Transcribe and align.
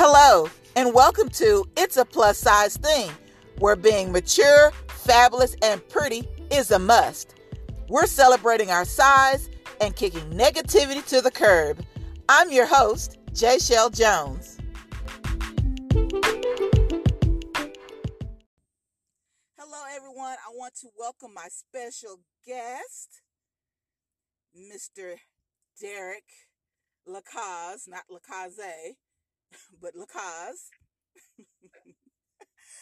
Hello, 0.00 0.48
and 0.76 0.94
welcome 0.94 1.28
to 1.30 1.68
It's 1.76 1.96
a 1.96 2.04
Plus 2.04 2.38
Size 2.38 2.76
Thing, 2.76 3.10
where 3.58 3.74
being 3.74 4.12
mature, 4.12 4.70
fabulous, 4.86 5.56
and 5.60 5.86
pretty 5.88 6.22
is 6.52 6.70
a 6.70 6.78
must. 6.78 7.34
We're 7.88 8.06
celebrating 8.06 8.70
our 8.70 8.84
size 8.84 9.50
and 9.80 9.96
kicking 9.96 10.22
negativity 10.30 11.04
to 11.08 11.20
the 11.20 11.32
curb. 11.32 11.84
I'm 12.28 12.52
your 12.52 12.66
host, 12.66 13.18
J. 13.34 13.58
Shell 13.58 13.90
Jones. 13.90 14.58
Hello, 19.56 19.82
everyone. 19.96 20.36
I 20.46 20.54
want 20.54 20.76
to 20.76 20.90
welcome 20.96 21.34
my 21.34 21.48
special 21.50 22.20
guest, 22.46 23.22
Mr. 24.56 25.16
Derek 25.80 26.22
Lacaze, 27.04 27.88
not 27.88 28.04
Lacaze, 28.08 28.94
but 29.82 29.94
Lacaze. 29.94 30.70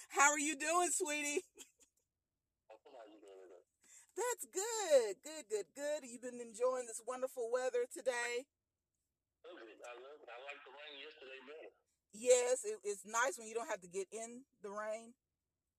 How 0.08 0.32
are 0.32 0.38
you 0.38 0.56
doing, 0.56 0.90
sweetie? 0.90 1.44
That's 4.16 4.48
good. 4.48 5.20
Good, 5.20 5.44
good, 5.52 5.68
good. 5.76 6.08
You've 6.08 6.24
been 6.24 6.40
enjoying 6.40 6.88
this 6.88 7.04
wonderful 7.04 7.52
weather 7.52 7.84
today? 7.92 8.48
I 9.46 9.94
love 10.02 10.18
I 10.26 10.38
like 10.42 10.58
the 10.66 10.74
rain 10.74 10.94
yesterday 10.98 11.40
better. 11.46 11.70
Yes, 12.10 12.64
it, 12.64 12.80
it's 12.82 13.04
nice 13.06 13.38
when 13.38 13.46
you 13.46 13.54
don't 13.54 13.70
have 13.70 13.84
to 13.84 13.92
get 13.92 14.08
in 14.10 14.42
the 14.64 14.72
rain 14.72 15.14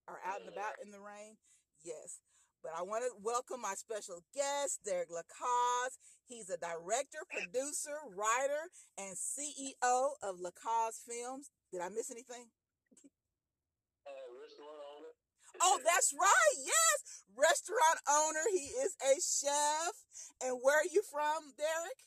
or 0.07 0.21
out 0.23 0.39
and 0.39 0.53
about 0.53 0.79
in 0.79 0.93
the 0.93 1.01
rain. 1.01 1.35
Yes. 1.83 2.21
But 2.63 2.73
I 2.77 2.81
want 2.81 3.03
to 3.05 3.11
welcome 3.21 3.61
my 3.61 3.75
special 3.75 4.23
guest, 4.33 4.81
Derek 4.83 5.09
Lacaze. 5.09 5.97
He's 6.25 6.49
a 6.49 6.57
director, 6.57 7.21
producer, 7.29 7.95
writer, 8.11 8.73
and 8.97 9.15
CEO 9.15 10.17
of 10.23 10.41
Lacaze 10.41 10.99
Films. 11.05 11.49
Did 11.71 11.81
I 11.81 11.89
miss 11.89 12.09
anything? 12.11 12.49
Uh, 14.05 14.11
restaurant 14.41 14.79
owner. 14.97 15.13
Oh, 15.61 15.79
that's 15.85 16.13
right. 16.13 16.55
Yes. 16.59 17.23
Restaurant 17.35 17.99
owner. 18.09 18.45
He 18.51 18.73
is 18.83 18.97
a 19.05 19.13
chef. 19.21 19.93
And 20.41 20.59
where 20.61 20.77
are 20.81 20.91
you 20.91 21.01
from, 21.05 21.53
Derek? 21.57 22.01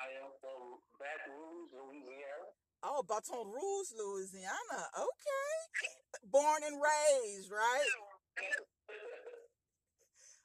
I 0.00 0.10
am 0.18 0.32
from 0.40 0.80
Baton 0.98 1.38
Rouge, 1.38 1.70
Louisiana. 1.76 2.50
Oh, 2.82 3.02
Baton 3.06 3.46
Rouge, 3.46 3.92
Louisiana. 3.94 4.80
Okay. 4.96 5.54
Born 6.24 6.62
and 6.66 6.80
raised, 6.80 7.50
right? 7.50 7.92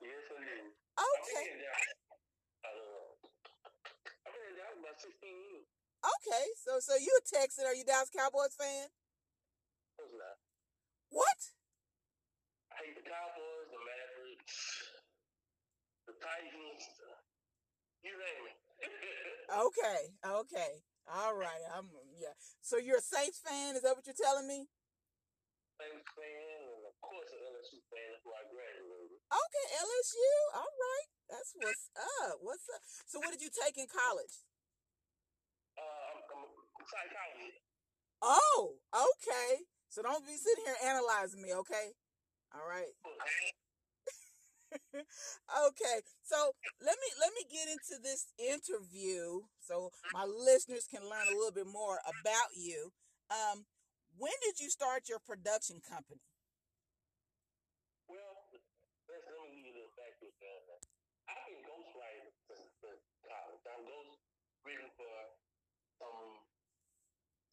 yes, 0.07 0.23
indeed. 0.31 0.71
Okay. 0.95 1.43
I've 1.43 1.51
been 1.51 1.59
in 1.59 1.67
Dallas. 1.67 3.19
I've 4.23 4.33
been 4.33 4.47
in 4.47 4.55
Dallas 4.55 4.79
about 4.79 4.97
16 5.03 5.11
years. 5.21 5.67
Okay. 6.01 6.45
So 6.63 6.79
so 6.79 6.95
you 6.95 7.11
a 7.11 7.23
Texan. 7.27 7.67
Are 7.67 7.75
you 7.75 7.83
a 7.83 7.89
Dallas 7.89 8.09
Cowboys 8.09 8.55
fan? 8.55 8.87
What's 9.99 10.15
that? 10.15 10.37
What? 11.11 11.39
I 12.71 12.75
hate 12.85 12.95
the 12.95 13.05
Cowboys, 13.07 13.67
the 13.73 13.81
Mavericks, 13.81 14.57
the 16.05 16.13
Titans, 16.21 16.83
you 18.05 18.13
name 18.13 18.43
it. 18.53 18.57
Okay. 19.47 20.11
Okay. 20.27 20.83
All 21.07 21.31
right. 21.33 21.63
I'm 21.71 21.87
yeah. 22.19 22.35
So 22.59 22.75
you're 22.75 22.99
a 22.99 23.01
Saints 23.01 23.39
fan? 23.39 23.79
Is 23.79 23.81
that 23.87 23.95
what 23.95 24.05
you're 24.05 24.19
telling 24.19 24.45
me? 24.45 24.67
Saints 25.79 26.03
fan, 26.13 26.59
and 26.67 26.83
of 26.83 26.95
course 26.99 27.31
an 27.31 27.39
LSU 27.47 27.79
fan. 27.87 28.11
That's 28.11 28.27
where 28.27 28.35
I 28.35 28.45
graduated. 28.51 28.86
Okay, 29.27 29.65
LSU. 29.75 30.33
All 30.55 30.71
right. 30.71 31.07
That's 31.29 31.51
what's 31.59 31.91
up. 32.23 32.39
What's 32.39 32.67
up? 32.71 32.81
So 33.05 33.19
what 33.19 33.31
did 33.31 33.41
you 33.43 33.51
take 33.51 33.75
in 33.77 33.87
college? 33.91 34.47
Uh, 35.75 35.83
I'm, 35.83 36.47
I'm 36.47 36.87
psychology. 36.87 37.59
Oh, 38.21 38.79
okay. 38.95 39.67
So 39.89 40.01
don't 40.01 40.25
be 40.25 40.37
sitting 40.37 40.65
here 40.65 40.79
analyzing 40.83 41.41
me, 41.41 41.53
okay? 41.53 41.93
All 42.55 42.65
right. 42.67 42.95
okay. 45.67 45.97
So 46.23 46.55
let 46.79 46.95
me 46.97 47.09
let 47.19 47.31
me 47.35 47.43
get 47.47 47.67
into 47.67 47.99
this 48.01 48.31
interview 48.39 49.47
so 49.59 49.91
my 50.13 50.25
listeners 50.25 50.87
can 50.87 51.03
learn 51.03 51.27
a 51.27 51.35
little 51.35 51.55
bit 51.55 51.67
more 51.67 51.99
about 52.07 52.55
you. 52.55 52.91
Um, 53.29 53.65
when 54.17 54.33
did 54.43 54.59
you 54.59 54.69
start 54.69 55.09
your 55.09 55.19
production 55.19 55.79
company? 55.83 56.23
Well, 58.07 58.47
let's, 58.55 58.65
let 59.07 59.23
me 59.43 59.55
give 59.55 59.65
you 59.67 59.71
a 59.71 59.77
little 59.83 59.95
background. 59.99 60.33
on 60.41 60.63
that. 60.71 60.81
I've 61.27 61.43
been 61.47 61.61
ghostwriting 61.67 62.31
since, 62.47 62.71
since 62.79 63.03
college. 63.27 63.63
I'm 63.67 63.83
ghost 64.67 64.75
written 64.75 64.91
for 64.99 65.15
some 65.95 66.43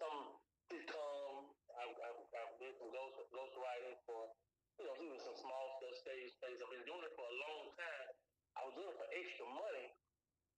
some 0.03 0.19
sitcom. 0.67 1.55
I've, 1.79 1.95
I've, 1.95 2.23
I've 2.35 2.55
did 2.59 2.75
some 2.75 2.91
ghost 2.91 3.15
ghostwriting 3.31 3.99
for 4.03 4.35
you 4.83 4.85
know 4.91 4.95
even 4.99 5.19
some 5.23 5.39
small 5.39 5.79
stuff, 5.79 5.95
stage 5.95 6.35
plays. 6.43 6.59
I've 6.59 6.75
been 6.75 6.83
doing 6.83 7.07
it 7.07 7.15
for 7.15 7.23
a 7.23 7.37
long 7.39 7.71
time. 7.79 8.11
I 8.59 8.67
was 8.67 8.75
doing 8.75 8.91
it 8.91 8.99
for 8.99 9.09
extra 9.15 9.47
money, 9.47 9.87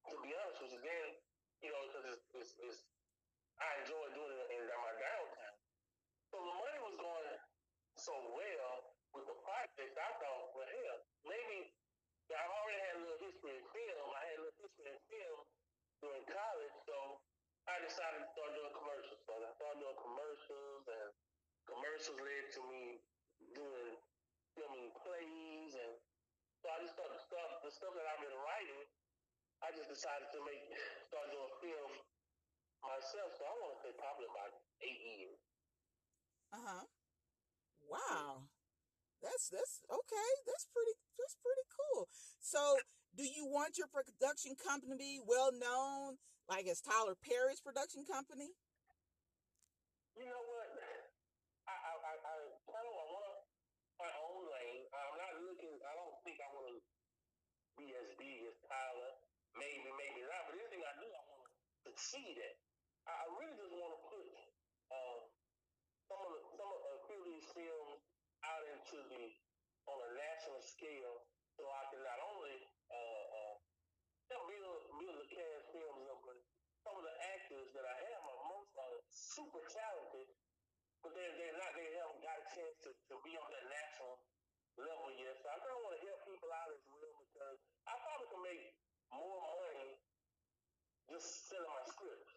to 0.09 0.15
be 0.17 0.33
honest 0.33 0.57
with 0.65 0.73
you. 0.73 0.81
Then 0.81 1.07
you 1.61 1.69
know 1.69 1.81
because 1.93 2.05
it's, 2.09 2.25
it's, 2.41 2.53
it's 2.65 2.79
I 3.61 3.69
enjoy 3.85 4.17
doing 4.17 4.33
it 4.33 4.49
in 4.57 4.61
my 4.65 4.93
downtime. 4.97 5.57
So 6.33 6.41
the 6.41 6.55
money 6.57 6.79
was 6.89 6.97
going 6.97 7.37
so 8.01 8.17
well 8.33 8.97
with 9.13 9.29
the 9.29 9.37
project, 9.45 9.93
I 9.97 10.09
thought, 10.21 10.53
well, 10.53 10.67
hell, 10.67 10.99
maybe 11.25 11.73
I 12.29 12.43
already 12.43 12.81
had 12.85 12.93
a 12.97 13.01
little 13.01 13.21
history 13.23 13.55
in 13.55 13.65
film. 13.71 14.07
I 14.13 14.21
had 14.29 14.37
a 14.37 14.43
little 14.45 14.61
history 14.61 14.85
in 14.93 14.99
film 15.09 15.41
during 16.01 16.25
college, 16.29 16.75
so 16.85 16.97
I 17.77 17.85
decided 17.85 18.25
to 18.25 18.29
start 18.33 18.57
doing 18.57 18.73
commercials. 18.73 19.21
So 19.21 19.37
I 19.37 19.53
started 19.53 19.77
doing 19.85 19.99
commercials, 20.01 20.83
and 20.89 21.09
commercials 21.69 22.17
led 22.17 22.45
to 22.57 22.61
me 22.73 22.83
doing 23.53 23.93
filming 24.57 24.89
plays, 24.97 25.77
and 25.77 25.93
so 26.57 26.73
I 26.73 26.81
just 26.81 26.97
started 26.97 27.21
stuff, 27.21 27.61
the 27.61 27.69
stuff 27.69 27.93
that 27.93 28.09
I've 28.09 28.23
been 28.25 28.33
writing. 28.33 28.81
I 29.61 29.69
just 29.77 29.93
decided 29.93 30.25
to 30.33 30.41
make 30.41 30.65
start 31.05 31.29
doing 31.29 31.53
film 31.61 31.93
myself. 32.81 33.29
So 33.37 33.45
I 33.45 33.53
want 33.61 33.77
to 33.77 33.79
say 33.85 33.93
probably 33.93 34.25
about 34.25 34.57
eight 34.81 35.01
years. 35.13 35.37
Uh 36.49 36.61
huh. 36.65 36.85
Wow. 37.85 38.49
That's 39.21 39.53
that's 39.53 39.85
okay. 39.85 40.31
That's 40.49 40.65
pretty 40.73 40.97
that's 41.13 41.37
pretty 41.45 41.65
cool. 41.69 42.09
So, 42.41 42.81
do 43.13 43.21
you 43.21 43.45
want 43.45 43.77
your 43.77 43.89
production 43.89 44.57
company 44.57 44.93
to 44.93 44.97
be 44.97 45.21
well 45.21 45.53
known, 45.53 46.17
like 46.47 46.67
as 46.67 46.79
Tyler 46.79 47.15
Perry's 47.19 47.59
production 47.59 48.07
company? 48.07 48.55
You 50.15 50.25
know 50.25 50.43
what? 50.47 50.67
I 51.67 51.75
I 51.75 51.93
I, 51.99 52.13
I 52.17 52.35
kind 52.67 52.87
want 52.87 53.37
my 53.99 54.11
own 54.23 54.41
lane. 54.47 54.83
I'm 54.95 55.15
not 55.19 55.33
looking. 55.43 55.75
I 55.83 55.93
don't 55.99 56.17
think 56.23 56.39
I 56.39 56.47
want 56.55 56.67
to 56.71 56.77
be 57.77 57.93
as 57.93 58.09
big 58.17 58.47
as 58.47 58.55
Tyler. 58.65 59.11
Maybe, 59.57 59.89
maybe 59.89 60.21
not. 60.25 60.49
But 60.49 60.57
anything 60.57 60.83
I 60.85 60.93
do, 61.01 61.07
I 61.09 61.21
want 61.33 61.43
to 61.45 61.51
succeed 61.91 62.37
at. 62.37 62.55
I, 63.07 63.23
really 63.39 63.55
just 63.55 63.71
want 63.71 63.95
to 63.95 64.01
put 64.11 64.27
uh, 64.91 65.19
some 66.11 66.21
of 66.27 66.31
the, 66.35 66.41
some 66.59 66.67
of 66.67 66.77
these 67.31 67.47
films 67.55 68.03
out 68.43 68.63
into 68.67 68.97
the 69.07 69.23
on 69.87 69.97
a 70.03 70.11
national 70.19 70.59
scale, 70.59 71.23
so 71.55 71.63
I 71.63 71.83
can 71.87 72.03
not 72.03 72.19
only 72.27 72.57
uh, 72.91 73.25
uh, 73.31 73.55
help 74.27 74.43
build 74.51 74.79
build 74.99 75.15
the 75.23 75.29
cast 75.31 75.71
films 75.71 76.03
up, 76.11 76.19
but 76.27 76.37
some 76.83 76.95
of 76.99 77.03
the 77.07 77.15
actors 77.35 77.71
that 77.71 77.85
I 77.87 77.95
have 78.11 78.21
are 78.27 78.41
most 78.51 78.71
are 78.75 78.97
super 79.07 79.63
talented, 79.63 80.27
but 80.99 81.15
they're 81.15 81.35
they're 81.39 81.55
not 81.55 81.71
they 81.79 81.87
haven't 81.95 82.19
got 82.19 82.35
a 82.43 82.45
chance 82.51 82.75
to, 82.83 82.91
to 82.91 83.15
be 83.23 83.39
on 83.39 83.47
that 83.47 83.65
national 83.71 84.19
level 84.75 85.07
yet. 85.15 85.35
So 85.39 85.47
I 85.47 85.57
kind 85.63 85.75
of 85.75 85.81
want 85.87 85.95
to 85.95 86.03
help 86.03 86.19
people 86.27 86.51
out 86.51 86.71
as 86.75 86.83
well 86.91 87.13
because 87.23 87.59
I 87.87 87.93
probably 88.03 88.27
can 88.27 88.43
make 88.43 88.63
more 89.15 89.39
money 89.39 89.95
just 91.07 91.47
selling 91.47 91.71
my 91.71 91.83
scripts. 91.87 92.35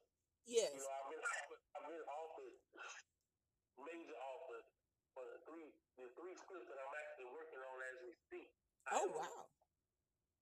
Yes. 0.51 0.75
You 0.75 0.83
know, 0.83 0.91
I've 0.91 1.07
been 1.15 1.23
offered, 1.23 1.63
I've 1.79 1.87
been 1.87 2.07
offered 2.11 2.55
major 3.87 4.19
offers 4.19 4.67
for 5.15 5.23
the 5.31 5.39
three 5.47 5.71
the 5.95 6.11
three 6.19 6.35
scripts 6.43 6.67
that 6.75 6.79
I'm 6.83 6.91
actually 6.91 7.31
working 7.31 7.63
on 7.63 7.77
as 7.87 7.97
we 8.03 8.11
speak. 8.27 8.49
I 8.91 8.99
Oh 8.99 9.07
don't- 9.07 9.15
wow. 9.15 9.47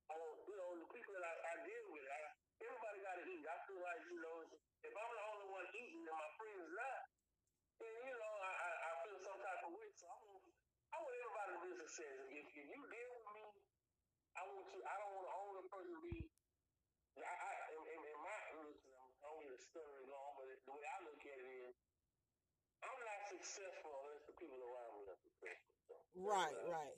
I 0.08 0.14
don't- 0.16 0.40
you 0.48 0.56
know, 0.56 0.70
the 0.80 0.88
people 0.88 1.12
that 1.12 1.24
I, 1.28 1.34
I 1.36 1.54
deal 1.68 1.84
with, 1.92 2.06
I, 2.08 2.20
everybody 2.64 2.98
got 3.04 3.16
to 3.20 3.24
eat. 3.28 3.44
I 3.44 3.56
feel 3.68 3.80
like, 3.84 4.00
you 4.08 4.16
know, 4.24 4.36
if 4.80 4.92
I'm 4.96 5.10
the 5.12 5.24
only 5.28 5.46
one 5.52 5.66
eating 5.76 6.00
and 6.08 6.16
my 6.16 6.30
friends 6.40 6.64
not, 6.72 7.02
then, 7.84 7.92
you 8.08 8.16
know, 8.16 8.34
I, 8.40 8.52
I, 8.56 8.70
I 8.88 8.90
feel 9.04 9.18
some 9.20 9.38
type 9.44 9.60
of 9.68 9.72
way. 9.76 9.88
So 10.00 10.08
I 10.08 10.16
want, 10.24 10.40
I 10.88 10.96
want 11.04 11.12
everybody 11.20 11.50
to 11.52 11.60
be 11.68 11.72
successful. 11.84 12.32
If, 12.32 12.46
if 12.56 12.66
you 12.72 12.80
deal 12.88 13.10
with 13.12 13.28
me, 13.36 13.44
I 14.32 14.42
want 14.48 14.64
you, 14.72 14.80
I 14.88 14.94
don't 15.04 15.12
want 15.12 15.26
the 15.28 15.36
only 15.36 15.64
person 15.68 15.92
to 15.92 16.02
be, 16.08 16.16
I, 17.20 17.28
I, 17.28 17.50
in, 17.76 17.80
in, 17.92 18.00
in 18.08 18.18
my, 18.24 18.36
listen, 18.64 18.94
I'm 18.96 19.12
only 19.28 19.48
the 19.52 19.60
story 19.60 20.04
long, 20.08 20.30
but 20.40 20.46
the 20.48 20.72
way 20.72 20.86
I 20.88 20.98
look 21.04 21.20
at 21.20 21.36
it 21.36 21.50
is, 21.68 21.74
I'm 22.78 22.94
not 23.02 23.18
successful 23.40 23.92
unless 24.04 24.24
the 24.26 24.36
people 24.38 24.58
around 24.60 24.90
me 24.98 25.08
are 25.10 25.20
successful. 25.22 25.74
So, 25.88 25.94
Right, 26.18 26.54
uh, 26.66 26.72
right. 26.72 26.96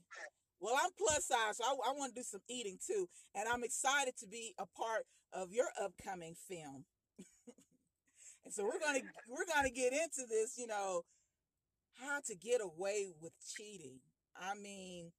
Well, 0.60 0.76
I'm 0.76 0.92
plus 0.98 1.26
size, 1.26 1.58
so 1.58 1.64
I, 1.64 1.90
I 1.90 1.92
want 1.96 2.14
to 2.14 2.20
do 2.20 2.24
some 2.24 2.42
eating 2.48 2.78
too, 2.80 3.08
and 3.34 3.48
I'm 3.48 3.64
excited 3.64 4.16
to 4.20 4.26
be 4.28 4.54
a 4.58 4.66
part 4.66 5.04
of 5.32 5.52
your 5.52 5.68
upcoming 5.80 6.36
film. 6.48 6.84
And 8.44 8.52
so 8.52 8.64
we're 8.64 8.78
gonna 8.80 9.00
we're 9.28 9.44
gonna 9.52 9.70
get 9.70 9.92
into 9.92 10.26
this, 10.28 10.56
you 10.58 10.66
know, 10.66 11.02
how 12.00 12.20
to 12.26 12.34
get 12.34 12.60
away 12.60 13.08
with 13.20 13.32
cheating. 13.56 14.00
I 14.36 14.54
mean, 14.54 15.12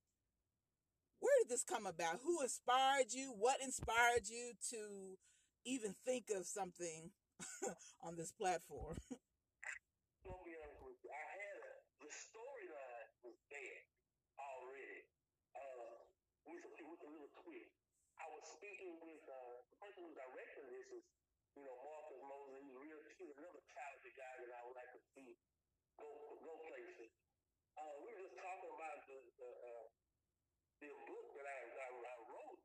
where 1.20 1.34
did 1.42 1.50
this 1.50 1.64
come 1.64 1.86
about? 1.86 2.20
Who 2.24 2.42
inspired 2.42 3.14
you? 3.14 3.34
What 3.38 3.62
inspired 3.62 4.28
you 4.28 4.54
to 4.72 5.18
even 5.66 5.94
think 6.06 6.26
of 6.36 6.46
something 6.46 7.12
on 8.04 8.16
this 8.18 8.32
platform? 8.32 8.98
I'm 9.12 10.32
gonna 10.32 10.44
be 10.46 10.54
honest 10.58 10.82
with 10.82 10.98
you. 11.04 11.10
I 11.14 11.26
had 11.38 11.58
a, 11.62 11.74
the 12.06 12.10
storyline 12.10 13.10
was 13.26 13.38
there 13.54 13.82
already. 14.40 15.02
Uh, 15.54 15.98
with 16.46 16.64
a, 16.66 16.72
with 16.86 17.02
a 17.06 17.10
little 17.10 17.32
twist. 17.44 17.74
I 18.22 18.26
was 18.34 18.46
speaking 18.62 18.94
with 19.02 19.26
uh, 19.26 19.58
the 19.74 19.76
person 19.82 20.06
who's 20.06 20.14
directing 20.14 20.70
this 20.70 20.88
is, 20.94 21.06
you 21.58 21.66
know, 21.66 21.74
Marcus 21.82 22.22
Mosley. 22.22 22.62
He's 22.62 22.78
real 22.78 23.02
cute, 23.18 23.34
another 23.42 23.66
talented 23.74 24.14
guy 24.14 24.34
that 24.38 24.54
I 24.54 24.62
would 24.70 24.78
like 24.78 24.92
to 24.94 25.02
see 25.18 25.34
go 25.98 26.10
go 26.46 26.54
places. 26.70 27.10
Uh, 27.74 27.94
we 28.06 28.14
were 28.14 28.22
just 28.22 28.38
talking 28.38 28.70
about 28.70 28.98
the 29.10 29.18
the, 29.42 29.50
uh, 29.50 29.86
the 30.78 30.92
book 30.94 31.26
that 31.42 31.46
I, 31.50 31.58
I, 31.74 31.90
I 32.06 32.16
wrote, 32.30 32.62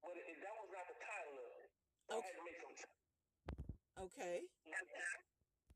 but 0.00 0.16
it, 0.16 0.40
that 0.40 0.54
was 0.56 0.72
not 0.72 0.88
the 0.88 0.96
title 1.04 1.36
of 1.36 1.52
it. 1.52 1.68
So 2.08 2.16
I 2.16 2.24
had 2.24 2.36
to 2.40 2.44
make 2.48 2.58
some. 2.64 2.74
Okay. 4.00 4.36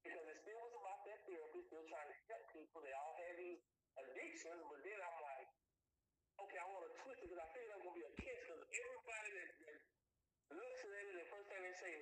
Because 0.01 0.25
it 0.25 0.39
still 0.41 0.61
was 0.65 0.73
about 0.73 1.01
that 1.05 1.21
therapy, 1.29 1.61
still 1.69 1.85
trying 1.93 2.09
to 2.09 2.17
help 2.33 2.45
people. 2.49 2.81
They 2.81 2.97
all 2.97 3.13
had 3.21 3.35
these 3.37 3.61
addictions, 4.01 4.61
but 4.73 4.81
then 4.81 5.01
I'm 5.05 5.19
like, 5.21 5.49
okay, 6.41 6.59
I 6.59 6.67
want 6.67 6.85
to 6.91 6.93
twist 6.99 7.21
it 7.23 7.29
because 7.31 7.41
I 7.41 7.49
feel 7.55 7.63
like 7.63 7.73
I'm 7.79 7.83
gonna 7.87 7.99
be 7.99 8.05
a 8.05 8.15
catch 8.19 8.41
because 8.43 8.63
everybody 8.75 9.31
that, 9.39 9.49
that 9.65 9.79
looks 10.55 10.81
at 10.83 10.93
it, 10.99 11.15
the 11.15 11.29
first 11.31 11.47
thing 11.49 11.64
they 11.75 11.91
say 11.91 11.95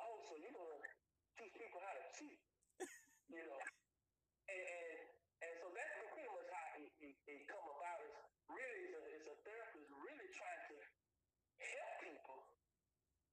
"Oh, 0.00 0.16
so 0.24 0.32
you're 0.40 0.56
gonna 0.56 0.80
teach 1.36 1.52
people 1.52 1.76
how 1.76 1.92
to 1.92 2.04
cheat," 2.16 2.40
you 3.28 3.44
know? 3.44 3.60
And 4.44 4.60
and, 4.60 5.00
and 5.40 5.52
so 5.56 5.72
that's 5.72 6.04
pretty 6.12 6.28
much 6.28 6.48
how 6.52 6.76
it, 6.76 6.92
it, 7.00 7.16
it 7.16 7.48
come 7.48 7.64
about. 7.64 7.96
Is 8.04 8.12
really 8.44 8.80
it's 8.84 8.92
a, 8.92 9.02
it's 9.16 9.28
a 9.32 9.36
therapist 9.40 9.88
really 9.88 10.28
trying 10.36 10.62
to 10.68 10.76
help 11.64 11.92
people 12.04 12.38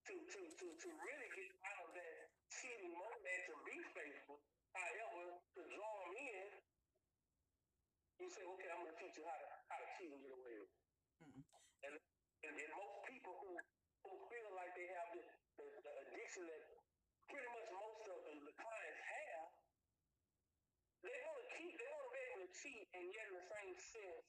to 0.08 0.16
to 0.16 0.40
to 0.40 0.68
to 0.72 0.90
really 1.04 1.30
get 1.36 1.52
out 1.68 1.84
of 1.84 1.92
that 2.00 2.16
cheating 2.48 2.96
mode 2.96 3.20
and 3.28 3.42
to 3.44 3.56
be 3.68 3.76
faithful. 3.92 4.40
However, 4.72 5.36
to 5.36 5.62
draw 5.68 5.94
them 6.08 6.16
in, 6.16 6.48
you 8.24 8.28
say, 8.32 8.44
okay, 8.48 8.70
I'm 8.72 8.88
gonna 8.88 8.96
teach 8.96 9.20
you 9.20 9.28
how 9.28 9.36
to 9.36 9.48
how 9.68 9.78
to 9.84 9.88
cheat 10.00 10.16
and 10.16 10.20
get 10.24 10.32
away 10.32 10.54
with 10.64 10.72
it. 10.72 10.84
Mm. 11.28 11.44
And, 11.92 11.94
and 12.48 12.54
and 12.56 12.72
most 12.72 13.04
people 13.04 13.36
who 13.36 13.52
who 14.08 14.12
feel 14.32 14.50
like 14.56 14.72
they 14.80 14.88
have 14.96 15.12
this 15.12 15.28
the, 15.62 15.66
the 15.86 15.94
addiction 16.08 16.44
that 16.50 16.64
pretty 17.30 17.50
much 17.54 17.68
most 17.70 18.02
of 18.10 18.18
the, 18.26 18.34
the 18.50 18.56
clients 18.58 19.02
have, 19.06 19.46
they 21.06 21.18
want 21.22 21.38
to 21.38 21.48
keep 21.58 21.74
they 21.78 21.90
want 21.90 22.06
to 22.10 22.14
be 22.14 22.24
able 22.32 22.42
to 22.46 22.51
cheat 22.62 22.86
and 22.94 23.06
yet 23.10 23.26
in 23.28 23.36
the 23.42 23.48
same 23.50 23.74
sense 23.74 24.26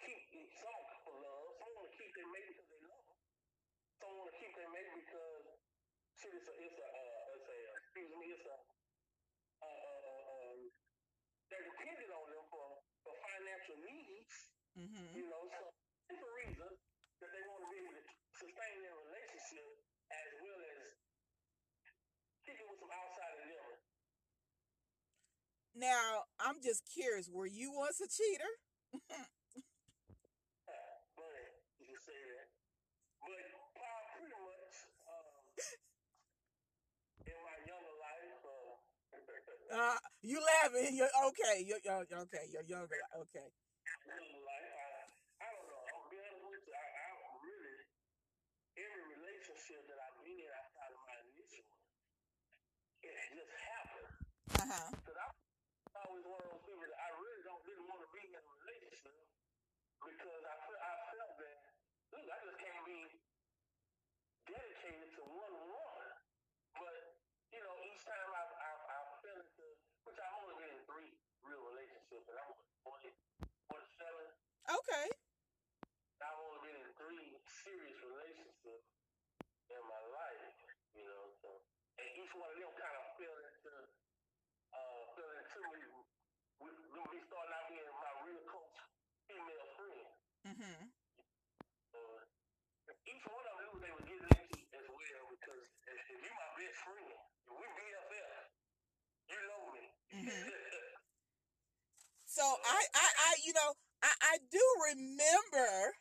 keep 0.00 0.48
some 0.54 0.82
for 1.02 1.14
love. 1.18 1.48
Some 1.58 1.72
want 1.74 1.90
to 1.90 1.94
keep 1.98 2.10
their 2.14 2.30
mate 2.30 2.46
because 2.54 2.68
they 2.70 2.80
love 2.86 3.04
them. 3.04 3.20
Some 3.98 4.12
want 4.14 4.28
to 4.30 4.36
keep 4.38 4.52
their 4.54 4.70
mate 4.70 4.90
because 4.94 5.44
shit, 6.14 6.32
it's 6.38 6.48
a 6.48 6.54
it's 6.54 6.78
a 6.78 6.88
uh, 6.88 7.34
it's 7.34 7.48
a 7.50 7.58
excuse 7.82 8.12
me, 8.14 8.26
it's 8.30 8.46
a 8.46 8.58
uh, 9.58 9.66
uh, 9.66 10.00
uh, 10.06 10.22
um, 10.54 10.58
they're 11.50 11.66
dependent 11.66 12.10
on 12.14 12.24
them 12.30 12.44
for 12.46 12.66
for 13.02 13.12
financial 13.18 13.78
needs. 13.82 14.34
Mm-hmm. 14.78 15.08
You 15.18 15.26
know, 15.26 15.42
so 15.50 15.62
it's 16.14 16.22
a 16.22 16.32
reason 16.46 16.70
that 17.18 17.30
they 17.34 17.42
want 17.50 17.66
to 17.66 17.68
be 17.74 17.78
able 17.82 17.98
to 17.98 18.04
sustain 18.38 18.74
their 18.86 18.98
relationship 19.10 19.66
as 20.14 20.30
well 20.38 20.60
as 20.62 20.86
kick 22.46 22.62
it 22.62 22.66
with 22.70 22.78
some 22.78 22.92
outside 22.94 23.34
endeavor. 23.42 23.76
Now, 25.74 26.27
I'm 26.48 26.64
just 26.64 26.88
curious, 26.88 27.28
were 27.28 27.44
you 27.44 27.70
once 27.76 28.00
a 28.00 28.08
cheater? 28.08 28.52
Funny 31.12 31.44
you 31.76 31.84
can 31.92 32.00
say 32.00 32.16
that. 32.32 32.48
But 33.20 33.36
uh, 33.36 34.00
pretty 34.16 34.32
much 34.32 34.72
um, 35.04 35.28
in 37.28 37.36
my 37.44 37.56
younger 37.68 37.94
life, 38.00 38.40
uh, 38.48 38.80
Uh, 39.68 40.00
you 40.24 40.40
laughing? 40.40 40.96
You're 40.96 41.12
okay. 41.28 41.60
You're, 41.68 41.84
you're 41.84 42.00
okay. 42.24 42.48
You're 42.48 42.64
younger. 42.64 42.96
Okay. 43.28 43.44
younger 44.08 44.40
life, 44.48 44.72
I, 44.72 45.44
I 45.44 45.48
don't 45.52 45.68
know. 45.68 45.84
I'm 45.92 46.04
being 46.08 46.24
honest 46.40 46.64
with 46.64 46.64
you. 46.64 46.72
I, 46.72 46.88
I 46.88 47.08
really 47.44 47.76
every 48.80 49.04
relationship 49.20 49.84
that 49.92 50.00
I've 50.00 50.16
been 50.24 50.40
in 50.40 50.48
outside 50.56 50.96
of 50.96 51.00
my 51.04 51.16
initial 51.28 51.68
one, 51.68 51.84
it 53.04 53.12
just 53.36 53.52
happened. 53.60 54.08
Uh 54.56 54.66
huh. 54.72 54.88
Because 54.96 55.18
I 55.20 55.28
always 56.08 56.24
one 56.24 56.40
of 56.40 56.48
those 56.48 56.64
people 56.64 56.80
that 56.88 56.94
I 56.96 57.08
really 57.20 57.42
don't 57.44 57.62
didn't 57.68 57.86
want 57.90 58.00
to 58.00 58.08
be 58.14 58.20
in 58.24 58.32
a 58.32 58.40
relationship 58.40 59.14
because 60.04 60.42
I 60.46 60.54
felt 60.66 60.80
I 60.82 60.94
felt 61.12 61.34
that 61.42 61.56
look, 62.14 62.26
I 62.28 62.36
just 62.46 62.58
can't 62.60 62.84
be 62.86 63.00
dedicated 64.46 65.10
to 65.18 65.22
one 65.26 65.54
woman. 65.54 66.10
But 66.78 66.96
you 67.52 67.60
know, 67.62 67.74
each 67.86 68.02
time 68.06 68.30
I 68.32 68.42
I, 68.44 68.70
I 68.74 68.98
fell 69.22 69.38
into 69.38 69.66
which 70.06 70.18
I've 70.18 70.36
only 70.42 70.56
been 70.62 70.72
in 70.72 70.82
three 70.88 71.10
real 71.44 71.62
relationships, 71.74 72.26
and 72.30 72.38
I'm 72.38 72.52
40, 72.86 73.12
47. 73.68 74.26
Okay. 74.68 75.06
I've 76.22 76.38
only 76.42 76.60
been 76.66 76.78
in 76.82 76.90
three 76.98 77.26
serious 77.64 77.98
relationships 78.02 78.88
in 79.70 79.80
my 79.86 80.02
life, 80.12 80.44
you 80.96 81.04
know. 81.06 81.24
So, 81.40 81.48
and 82.00 82.08
each 82.18 82.32
one 82.34 82.48
of 82.50 82.56
them 82.58 82.72
kind 82.74 82.96
of 82.98 83.04
fell 83.20 83.38
into, 83.38 83.74
uh, 84.74 85.00
fell 85.14 85.32
into 85.38 85.60
me. 85.72 85.82
With 86.58 86.74
with 86.90 87.06
me 87.14 87.18
starting 87.22 87.54
out 87.54 87.70
being 87.70 87.86
my 87.86 88.12
real 88.26 88.42
close 88.50 88.78
female 89.30 89.66
friend. 89.78 90.08
Mm-hmm. 90.42 90.80
Uh, 91.94 92.18
each 93.06 93.24
one 93.30 93.46
of 93.46 93.54
them 93.54 93.58
knew 93.62 93.76
they 93.78 93.92
were 93.94 94.06
getting 94.10 94.26
into 94.26 94.58
as 94.74 94.86
well 94.90 95.24
because 95.38 95.62
if, 95.86 95.98
if 96.02 96.18
you 96.18 96.32
my 96.34 96.50
best 96.58 96.78
friend, 96.82 97.14
if 97.14 97.52
we 97.54 97.66
BFF, 97.78 98.42
you 99.30 99.38
know 99.46 99.62
me. 99.70 99.84
Mhm. 100.18 100.50
So 102.26 102.44
I, 102.68 102.80
I, 102.94 103.08
I, 103.08 103.32
you 103.44 103.52
know, 103.56 103.72
I, 104.04 104.12
I 104.22 104.36
do 104.52 104.60
remember 104.92 105.96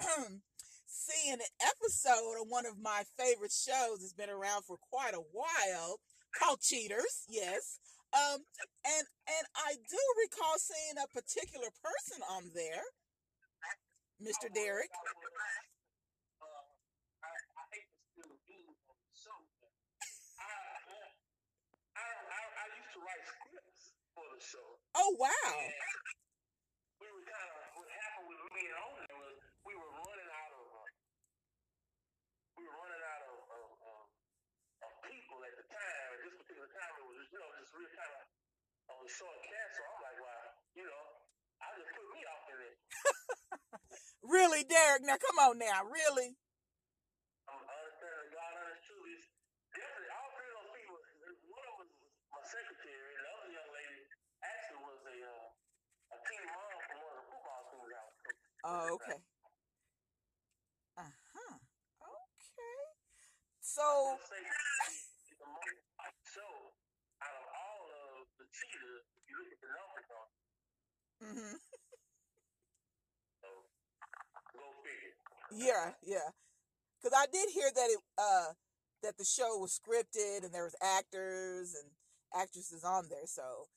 seeing 0.86 1.34
an 1.34 1.52
episode 1.60 2.40
of 2.40 2.48
one 2.48 2.64
of 2.64 2.80
my 2.80 3.04
favorite 3.18 3.52
shows. 3.52 4.00
It's 4.02 4.16
been 4.16 4.30
around 4.30 4.64
for 4.64 4.76
quite 4.90 5.14
a 5.14 5.22
while, 5.32 6.00
called 6.32 6.60
Cheaters. 6.60 7.28
Yes. 7.28 7.78
Um, 8.16 8.40
and 8.86 9.04
and 9.28 9.44
I 9.60 9.76
do 9.76 10.00
recall 10.24 10.56
seeing 10.56 10.96
a 10.96 11.08
particular 11.12 11.68
person 11.84 12.22
on 12.32 12.48
there, 12.54 12.86
Mr. 14.22 14.48
Derek. 14.48 14.88
I, 21.96 22.08
I 22.08 22.40
I, 22.56 22.64
used 22.72 22.92
to 22.94 23.00
write 23.04 23.20
for 24.16 24.24
the 24.32 24.40
show. 24.40 24.68
Oh 24.96 25.12
wow. 25.20 25.52
And 25.60 25.76
we 27.04 27.08
were 27.12 27.26
kind 27.28 27.48
of, 27.52 27.60
what 27.76 27.88
happened 27.92 28.26
with 28.32 28.40
me 28.56 28.64
on 28.72 28.90
there 29.04 29.18
was 29.20 29.36
we 29.68 29.76
were 29.76 29.92
running 29.92 30.30
out 30.32 30.52
of, 30.56 30.64
uh, 30.72 30.88
we 32.56 32.64
were 32.64 32.76
running 32.80 33.04
out 33.04 33.22
of, 33.28 33.36
of, 33.44 33.66
of, 33.76 34.00
of 34.88 34.92
people 35.04 35.38
at 35.44 35.52
the 35.60 35.66
time. 35.68 36.08
At 36.16 36.20
this 36.24 36.34
particular 36.40 36.72
time, 36.72 36.92
it 36.96 37.04
was, 37.04 37.28
you 37.28 37.38
know, 37.44 37.50
just 37.60 37.76
really 37.76 37.92
kind 37.92 38.12
of 38.16 38.24
on 38.96 38.98
the 39.04 39.10
short 39.12 39.36
cast. 39.44 39.70
So 39.76 39.84
I'm 39.84 40.00
like, 40.00 40.18
well, 40.24 40.44
you 40.80 40.86
know, 40.88 41.04
I 41.60 41.66
just 41.76 41.92
put 41.92 42.06
me 42.16 42.20
off 42.24 42.44
in 42.48 42.58
it. 42.72 42.76
Really, 44.26 44.66
Derek? 44.66 45.06
Now 45.06 45.22
come 45.22 45.38
on 45.38 45.54
now, 45.62 45.86
really? 45.86 46.34
I'm 47.46 47.62
understanding 47.62 48.34
God 48.34 48.52
honest 48.58 48.82
truth 48.82 49.06
is 49.14 49.22
definitely 49.70 50.10
all 50.18 50.34
three 50.34 50.50
of 50.50 50.54
those 50.66 50.72
people. 50.74 50.98
One 51.46 51.62
of 51.62 51.78
them 51.78 51.86
was 51.86 51.90
my 52.34 52.42
secretary, 52.42 53.12
and 53.14 53.22
the 53.22 53.30
other 53.38 53.50
young 53.54 53.70
lady 53.70 54.02
actually 54.42 54.82
was 54.82 54.98
a 55.06 55.16
uh, 55.30 55.46
a 56.10 56.18
team 56.26 56.42
mom 56.42 56.74
for 56.90 56.96
one 57.06 57.12
of 57.14 57.18
the 57.22 57.26
football 57.30 57.62
teams 57.70 57.86
I 57.86 58.02
was 58.02 58.18
coaching. 58.18 58.55
Oh, 58.66 58.94
okay. 58.94 59.22
Uh 60.98 61.02
huh. 61.32 61.56
Okay. 62.02 62.78
So, 63.60 63.82
I 63.82 64.12
would 64.12 64.26
say 64.28 64.42
it's 64.42 65.38
the 65.40 65.46
most 65.46 65.80
watched 65.98 66.26
show 66.34 66.72
out 67.22 67.36
of 67.36 67.46
all 67.54 67.84
of 68.20 68.26
the 68.38 68.46
cheaters. 68.52 69.04
If 69.16 69.24
you 69.28 69.36
look 69.40 69.52
at 69.52 69.60
the 69.60 69.70
numbers 69.72 70.08
on, 70.12 70.26
it. 70.28 71.36
hmm 71.40 71.56
so 73.42 73.48
go 74.54 74.64
figure. 74.84 75.14
yeah, 75.52 75.92
yeah. 76.04 76.30
Because 77.00 77.16
I 77.18 77.26
did 77.32 77.50
hear 77.50 77.70
that 77.74 77.90
it, 77.90 78.00
uh, 78.18 78.52
that 79.02 79.18
the 79.18 79.24
show 79.24 79.58
was 79.58 79.78
scripted 79.78 80.44
and 80.44 80.52
there 80.54 80.64
was 80.64 80.76
actors 80.82 81.74
and 81.76 81.90
actresses 82.34 82.84
on 82.84 83.06
there. 83.10 83.26
So, 83.26 83.68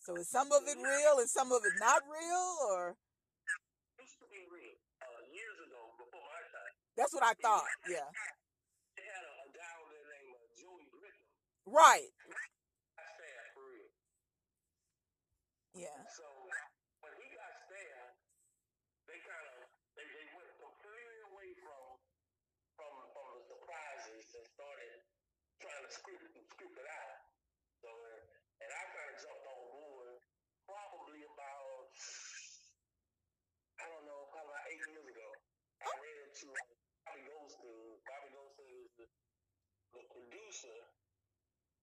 so 0.00 0.16
is 0.18 0.28
some 0.28 0.52
of 0.52 0.62
it 0.68 0.78
real 0.78 1.18
and 1.18 1.30
some 1.30 1.52
of 1.52 1.62
it 1.64 1.74
not 1.80 2.02
real, 2.08 2.56
or 2.70 2.96
That's 6.96 7.12
what 7.14 7.24
I 7.24 7.34
thought. 7.42 7.66
Yeah. 7.90 8.06
They 8.94 9.02
had 9.02 9.24
a, 9.26 9.34
a 9.46 9.50
guy 9.50 9.74
on 9.82 9.90
uh, 9.90 10.46
Joey 10.54 10.86
Right. 11.66 12.10
For 13.54 13.66
real. 13.66 13.90
Yeah. 15.74 15.98
So 16.14 16.26
the 39.94 40.02
producer 40.10 40.78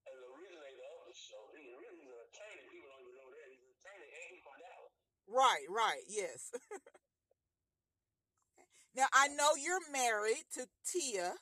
and 0.08 0.16
the 0.20 0.28
originator 0.36 0.88
of 1.00 1.08
the 1.08 1.16
show. 1.16 1.40
He 1.56 1.72
really 1.76 2.04
he's 2.04 2.12
an 2.12 2.20
attorney. 2.28 2.64
People 2.68 2.92
don't 2.92 3.04
even 3.08 3.16
know 3.16 3.30
that 3.32 3.48
he's 3.48 3.64
an 3.64 3.72
attorney 3.80 4.10
and 4.12 4.24
he's 4.32 4.42
from 4.44 4.56
Dallas. 4.60 4.92
Right, 5.32 5.66
right, 5.72 6.04
yes. 6.12 6.52
now 9.00 9.08
I 9.16 9.32
know 9.32 9.56
you're 9.56 9.84
married 9.92 10.44
to 10.60 10.68
Tia, 10.84 11.40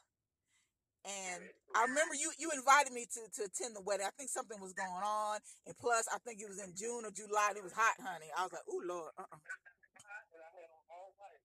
and 1.06 1.42
I 1.74 1.82
remember 1.90 2.14
you 2.14 2.30
you 2.38 2.54
invited 2.54 2.94
me 2.94 3.08
to 3.10 3.22
to 3.40 3.50
attend 3.50 3.74
the 3.74 3.82
wedding. 3.82 4.06
I 4.06 4.14
think 4.14 4.30
something 4.30 4.62
was 4.62 4.74
going 4.78 5.02
on, 5.04 5.40
and 5.66 5.74
plus 5.82 6.06
I 6.14 6.20
think 6.22 6.38
it 6.42 6.50
was 6.50 6.62
in 6.62 6.76
June 6.78 7.02
or 7.06 7.12
July. 7.12 7.56
And 7.56 7.58
it 7.58 7.66
was 7.66 7.74
hot, 7.74 7.98
honey. 7.98 8.30
I 8.36 8.44
was 8.46 8.54
like, 8.54 8.68
"Ooh, 8.70 8.84
Lord, 8.86 9.12
uh, 9.18 9.26
uh 9.26 9.42
And 10.34 10.42
I 10.46 10.50
had 10.54 10.70
on 10.70 10.86
all 10.94 11.10
white. 11.18 11.42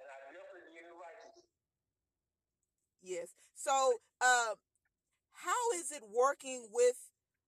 And 0.00 0.06
I 0.06 0.16
definitely 0.32 0.72
did 0.74 0.86
it 0.88 0.96
righteous. 0.96 1.49
Yes." 3.02 3.28
So, 3.54 4.00
uh, 4.20 4.54
how 5.32 5.72
is 5.76 5.90
it 5.92 6.02
working 6.14 6.68
with 6.72 6.96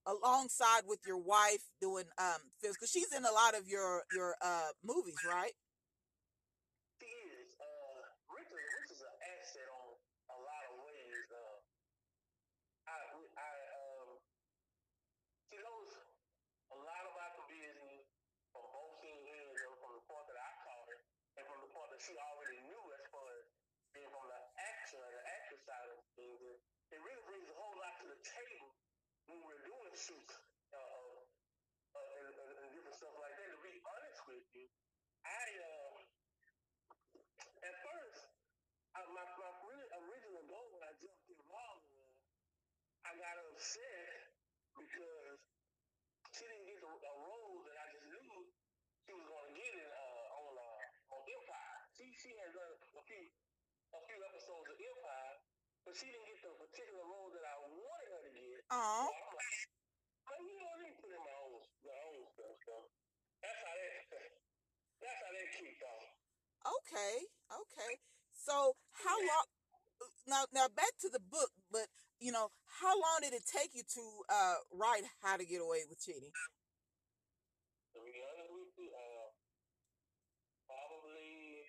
alongside 0.06 0.82
with 0.88 1.00
your 1.06 1.18
wife 1.18 1.70
doing 1.80 2.06
um 2.18 2.42
films? 2.60 2.76
Because 2.78 2.90
she's 2.90 3.12
in 3.12 3.24
a 3.24 3.32
lot 3.32 3.54
of 3.56 3.68
your 3.68 4.04
your 4.14 4.36
uh 4.42 4.72
movies, 4.84 5.18
right? 5.28 5.52
She 7.00 7.06
is. 7.06 7.52
Uh, 7.60 8.00
Rich, 8.32 8.48
Rich 8.48 8.90
is 8.96 9.02
an 9.04 9.16
asset 9.36 9.68
on 9.68 9.92
a 10.32 10.38
lot 10.40 10.62
of 10.72 10.74
ways. 10.88 11.26
Uh, 11.30 11.58
I, 12.86 12.96
I, 13.36 13.50
um, 13.76 14.08
she 15.50 15.56
knows 15.60 15.90
a 16.72 16.78
lot 16.78 17.04
about 17.12 17.32
the 17.38 17.44
business 17.50 18.02
from 18.52 18.64
both 18.72 18.98
ends, 19.04 19.54
you 19.54 19.66
know, 19.66 19.76
from 19.82 19.92
the 19.98 20.04
part 20.08 20.24
that 20.30 20.38
I 20.38 20.50
taught 20.64 20.84
her 20.88 20.98
and 21.38 21.44
from 21.46 21.58
the 21.62 21.70
part 21.74 21.88
that 21.92 22.00
she 22.02 22.14
already 22.16 22.58
knew 22.66 22.82
as 22.96 23.04
far 23.12 23.26
as 23.38 23.44
being 23.94 24.10
from 24.10 24.24
the 24.26 24.40
action 24.58 24.98
and 25.02 25.14
the 25.14 25.24
actor 25.26 25.58
side 25.62 25.88
of 25.92 26.00
things. 26.18 26.40
And 26.42 26.56
it 26.96 27.00
really 27.02 27.24
brings 27.28 27.46
a 27.50 27.56
whole 27.56 27.76
lot 27.78 27.94
to 28.02 28.06
the 28.08 28.20
table 28.24 28.70
when 29.28 29.56
shoots 30.02 30.34
uh, 30.74 31.14
uh, 31.94 32.08
and, 32.18 32.34
and, 32.34 32.54
and 32.58 32.68
different 32.74 32.96
stuff 32.98 33.14
like 33.22 33.34
that. 33.38 33.48
To 33.54 33.58
be 33.62 33.78
honest 33.86 34.20
with 34.26 34.46
you, 34.58 34.66
I 35.22 35.44
uh, 35.62 35.94
at 37.62 37.74
first, 37.86 38.22
I, 38.98 39.06
my, 39.14 39.22
my 39.22 39.50
really 39.62 39.86
original 40.02 40.42
goal 40.50 40.66
when 40.74 40.82
I 40.82 40.92
jumped 40.98 41.26
involved 41.30 41.86
was 41.94 42.14
I 43.06 43.10
got 43.14 43.34
upset 43.46 44.10
because 44.74 45.38
she 46.34 46.42
didn't 46.50 46.66
get 46.66 46.78
the, 46.82 46.90
a 46.90 47.14
role 47.22 47.62
that 47.62 47.76
I 47.78 47.86
just 47.94 48.06
knew 48.10 48.32
she 49.06 49.12
was 49.14 49.26
going 49.26 49.46
to 49.46 49.54
get 49.54 49.70
in 49.70 49.90
uh, 49.90 50.38
on 50.42 50.52
uh, 50.58 51.14
on 51.14 51.20
Empire. 51.22 51.78
She 51.94 52.10
she 52.18 52.30
had 52.42 52.50
done 52.50 52.74
a 52.74 53.02
few 53.06 53.22
a 53.94 54.00
few 54.02 54.18
episodes 54.18 54.66
of 54.66 54.76
Empire, 54.82 55.34
but 55.86 55.92
she 55.94 56.10
didn't 56.10 56.26
get 56.26 56.38
the 56.42 56.52
particular 56.58 57.04
role 57.06 57.30
that 57.30 57.44
I 57.46 57.56
wanted 57.70 58.08
her 58.10 58.22
to 58.26 58.32
get. 58.32 58.58
Oh, 58.72 59.06
So 59.06 59.14
I'm 59.14 59.34
like, 59.36 59.62
oh, 60.32 60.40
you 60.42 60.54
know, 60.56 60.72
let 60.72 60.80
me 60.86 60.92
put 60.96 61.10
in 61.12 61.22
my 61.22 61.36
own 61.42 61.60
my 61.84 61.98
own 62.08 62.22
stuff. 62.32 62.56
So 62.64 62.74
that's 63.42 63.60
how 63.60 63.74
that 63.76 63.92
that's 65.02 65.20
how 65.20 65.30
that 65.36 65.48
kicked 65.52 65.82
off. 65.84 66.06
Okay, 66.92 67.24
okay. 67.48 67.92
So 68.36 68.76
how 68.92 69.16
long? 69.16 69.46
Now, 70.28 70.44
now 70.52 70.68
back 70.68 70.92
to 71.00 71.08
the 71.08 71.22
book, 71.22 71.50
but 71.72 71.88
you 72.20 72.30
know, 72.30 72.52
how 72.80 72.94
long 72.94 73.24
did 73.24 73.32
it 73.32 73.48
take 73.48 73.72
you 73.72 73.82
to 73.82 74.04
uh, 74.28 74.58
write 74.70 75.02
How 75.24 75.40
to 75.40 75.44
Get 75.44 75.64
Away 75.64 75.88
with 75.88 75.98
Cheating? 76.04 76.30
To 77.92 77.98
be 78.04 78.12
honest 78.22 78.52
with 78.52 78.72
you, 78.76 78.90
uh, 78.92 79.28
probably 80.68 81.64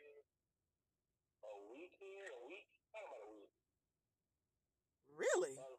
a 1.42 1.54
weekend, 1.72 2.30
a 2.30 2.42
week, 2.46 2.68
about 2.94 3.22
a 3.24 3.30
week. 3.34 3.52
Really? 5.14 5.54
Uh, 5.58 5.78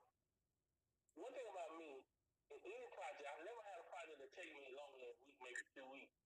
one 1.15 1.33
thing 1.35 1.49
about 1.49 1.79
me, 1.79 2.03
in 2.51 2.59
any 2.59 2.89
project, 2.95 3.27
I've 3.31 3.45
never 3.47 3.63
had 3.63 3.79
a 3.83 3.87
project 3.89 4.19
that 4.19 4.31
take 4.35 4.51
me 4.51 4.67
longer 4.75 4.99
than 5.01 5.11
a 5.11 5.19
week, 5.23 5.37
maybe 5.43 5.63
two 5.75 5.87
weeks. 5.91 6.19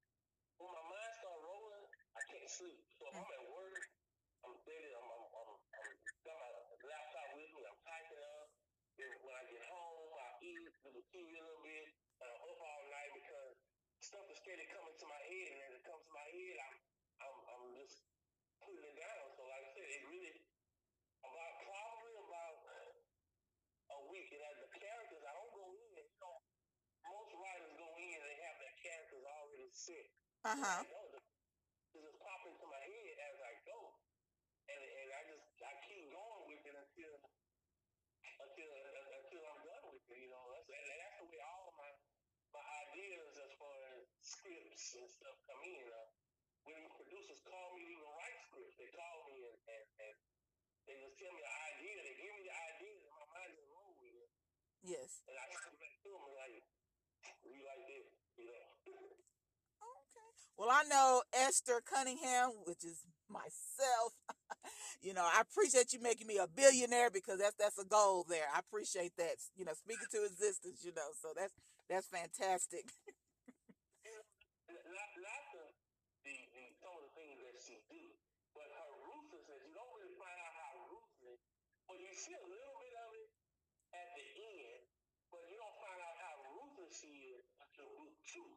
When 0.59 0.73
my 0.73 0.85
mind 0.91 1.13
starts 1.23 1.45
rolling, 1.45 1.87
I 2.19 2.23
can't 2.27 2.51
sleep. 2.51 2.81
So 2.99 3.07
if 3.07 3.15
I'm 3.15 3.23
at 3.23 3.45
work, 3.55 3.79
I'm 4.43 4.55
steady, 4.67 4.91
I'm, 4.99 5.07
I'm, 5.07 5.25
I'm, 5.31 5.51
I'm 5.55 5.91
got 6.27 6.35
my 6.43 6.51
laptop 6.83 7.29
with 7.39 7.51
me, 7.55 7.63
I'm 7.63 7.79
typing 7.87 8.23
up. 8.27 8.51
Then 8.99 9.15
when 9.23 9.35
I 9.39 9.45
get 9.47 9.63
home, 9.71 10.11
I 10.19 10.29
eat, 11.13 11.29
do 11.33 11.41
a 11.41 11.45
little 11.45 11.63
bit, 11.65 11.89
and 12.21 12.29
I'm 12.29 12.43
up 12.45 12.61
all 12.61 12.83
night 12.93 13.13
because 13.17 13.53
stuff 14.05 14.27
is 14.29 14.39
steady 14.45 14.67
coming 14.69 14.97
to 14.97 15.07
my 15.09 15.23
head, 15.25 15.49
and 15.57 15.61
as 15.69 15.73
it 15.81 15.85
comes 15.89 16.05
to 16.05 16.13
my 16.13 16.29
head, 16.29 16.57
I'm, 16.69 16.77
I'm, 17.25 17.37
I'm 17.49 17.65
just 17.81 17.97
putting 18.61 18.85
it 18.85 18.97
down. 19.01 19.25
So 19.37 19.43
like 19.49 19.65
I 19.65 19.71
said, 19.73 19.89
it 19.89 20.03
really, 20.09 20.37
about 21.25 21.55
probably 21.65 22.15
about 22.21 22.57
a 23.89 23.99
week. 24.13 24.29
And 24.33 24.43
as 24.45 24.57
the 24.61 24.71
characters, 24.77 25.25
I 25.25 25.33
don't 25.33 25.53
go 25.57 25.65
in. 25.73 25.91
You 25.97 26.05
know, 26.21 26.37
most 27.09 27.33
writers 27.33 27.75
go 27.81 27.89
in, 27.97 28.17
and 28.21 28.29
they 28.29 28.39
have 28.45 28.57
their 28.61 28.77
characters 28.85 29.25
already 29.25 29.71
set. 29.73 30.07
Uh 30.45 30.57
huh. 30.61 30.81
You 30.85 30.93
know, 30.93 31.07
the, 31.13 31.21
it 31.97 32.01
just 32.05 32.21
pop 32.21 32.41
into 32.47 32.67
my 32.69 32.85
head 32.85 33.17
as 33.19 33.37
I 33.43 33.53
go, 33.67 33.81
and 34.71 34.83
and 34.85 35.09
I 35.11 35.21
just 35.27 35.47
I 35.65 35.73
keep 35.89 36.05
going 36.13 36.43
with 36.47 36.63
it 36.63 36.77
until 36.79 37.15
until 38.39 38.71
until 39.19 39.43
I'm 39.51 39.61
done 39.67 39.87
with 39.91 40.05
it. 40.07 40.19
You 40.23 40.31
know, 40.31 40.45
that's 40.55 40.69
and 40.69 40.99
that's 41.03 41.17
the 41.19 41.27
way 41.33 41.41
all 41.43 41.65
of 41.73 41.77
my 41.81 41.91
my 42.55 42.65
ideas 42.89 43.35
as 43.41 43.53
far 43.59 43.77
as 43.99 44.07
scripts 44.23 44.95
and 45.01 45.09
stuff 45.11 45.37
come 45.49 45.63
in. 45.65 45.87
Uh, 45.91 46.09
when 46.69 46.85
producers 47.01 47.41
call 47.49 47.73
me 47.75 47.81
to 47.81 47.93
even 47.97 48.11
write 48.15 48.39
scripts, 48.53 48.77
they 48.77 48.91
call 48.93 49.17
me 49.33 49.41
and, 49.49 49.59
and, 49.73 49.87
and 50.05 50.17
they 50.85 50.97
just 51.01 51.17
tell 51.17 51.33
me 51.33 51.41
an 51.41 51.57
idea. 51.73 51.97
They 52.05 52.15
give 52.21 52.33
me 52.37 52.43
the 52.45 52.57
idea, 52.57 52.95
and 53.01 53.13
my 53.13 53.25
mind 53.33 53.51
just 53.57 53.71
roll 53.73 53.93
with 53.97 54.17
it. 54.21 54.31
Yes. 54.89 55.21
And 55.29 55.37
I 55.37 55.45
come 55.53 55.77
back 55.77 56.01
to 56.01 56.11
and 56.17 56.33
like, 56.33 56.65
we 57.45 57.61
like 57.61 57.85
this, 57.93 58.09
you 58.41 58.49
know. 58.49 58.65
Okay. 58.89 60.31
Well, 60.57 60.73
I 60.73 60.83
know 60.89 61.21
Esther 61.37 61.85
Cunningham, 61.85 62.57
which 62.65 62.89
is 62.89 63.05
myself. 63.29 64.17
you 65.05 65.13
know, 65.13 65.29
I 65.29 65.45
appreciate 65.45 65.93
you 65.93 66.01
making 66.01 66.27
me 66.27 66.41
a 66.41 66.49
billionaire 66.49 67.13
because 67.13 67.39
that's 67.39 67.55
that's 67.61 67.77
a 67.77 67.85
goal 67.85 68.25
there. 68.25 68.49
I 68.49 68.65
appreciate 68.65 69.13
that. 69.21 69.37
You 69.55 69.69
know, 69.69 69.77
speaking 69.77 70.09
to 70.17 70.25
existence. 70.25 70.81
You 70.81 70.97
know, 70.97 71.13
so 71.13 71.37
that's 71.37 71.53
that's 71.87 72.09
fantastic. 72.09 72.89
not 74.73 75.11
not 75.21 75.43
the, 75.53 75.65
the, 76.25 76.33
the 76.33 76.65
some 76.81 76.97
of 76.97 77.03
the 77.05 77.13
things 77.13 77.37
that 77.45 77.57
she 77.61 77.77
do, 77.93 78.05
but 78.57 78.65
her 78.65 78.89
ruthlessness. 79.05 79.63
You 79.69 79.77
don't 79.77 79.93
really 80.01 80.17
find 80.17 80.37
out 80.41 80.53
how 80.57 80.71
ruthless, 80.97 81.41
but 81.85 82.01
you 82.01 82.09
see 82.17 82.33
a 82.33 82.47
little 82.49 82.77
bit 82.81 82.95
of 83.05 83.11
it 83.21 83.31
at 83.95 84.09
the 84.17 84.27
end, 84.37 84.83
but 85.33 85.43
you 85.49 85.57
don't 85.57 85.79
find 85.81 86.01
out 86.03 86.17
how 86.21 86.35
ruthless 86.53 86.93
she 86.93 87.13
is 87.33 87.45
until 87.63 87.89
book 87.97 88.17
two. 88.27 88.49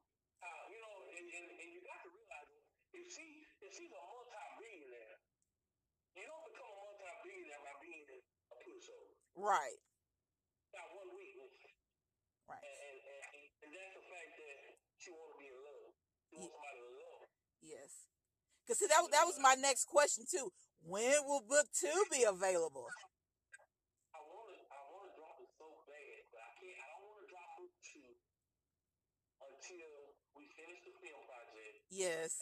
How 0.44 0.68
you 0.74 0.80
know, 0.82 0.98
and, 1.42 1.52
and, 1.58 1.70
you 1.74 1.82
got 1.82 2.00
to 2.06 2.10
realize 2.14 2.50
if 2.94 3.06
she 3.10 3.26
if 3.66 3.72
she's 3.74 3.90
a 3.90 4.02
multi-billionaire, 4.02 5.18
you 6.14 6.26
don't 6.30 6.46
become 6.54 6.70
a 6.70 6.78
multi-billionaire 6.78 7.62
by 7.66 7.76
being 7.82 8.06
a 8.06 8.56
pushover. 8.62 9.18
right. 9.34 9.82
Not 10.72 10.88
one 10.94 11.10
weakness. 11.18 11.52
Right. 12.48 12.62
And, 12.64 12.98
and, 13.02 13.22
and, 13.36 13.46
and 13.66 13.72
that's 13.76 13.94
the 13.98 14.06
fact 14.08 14.32
that 14.40 14.58
she 14.96 15.10
want 15.12 15.34
to 15.34 15.38
be 15.42 15.48
in 15.50 15.60
love. 15.60 15.92
She 16.30 16.36
wants 16.40 16.54
somebody 16.56 16.80
to 16.80 16.92
love. 16.96 17.28
Yes. 17.60 17.92
Cause 18.68 18.80
see 18.80 18.88
that 18.88 19.04
that 19.12 19.26
was 19.28 19.36
my 19.42 19.58
next 19.60 19.90
question 19.90 20.24
too. 20.24 20.54
When 20.80 21.28
will 21.28 21.44
book 21.44 21.68
two 21.76 22.00
be 22.08 22.24
available? 22.24 22.88
I 24.16 24.20
want 24.24 24.48
to, 24.54 24.58
I 24.72 24.80
want 24.96 25.10
to 25.10 25.14
drop 25.18 25.36
it 25.44 25.52
so 25.60 25.68
bad, 25.86 26.18
but 26.32 26.40
I 26.40 26.52
can't. 26.56 26.80
I 26.80 26.88
don't 26.96 27.04
want 27.04 27.20
to 27.20 27.28
drop 27.28 27.50
book 27.60 27.74
two 27.84 28.12
until 29.44 30.16
we 30.38 30.48
finish 30.56 30.82
the 30.88 30.94
film 31.04 31.22
project. 31.28 31.91
Yes. 32.02 32.34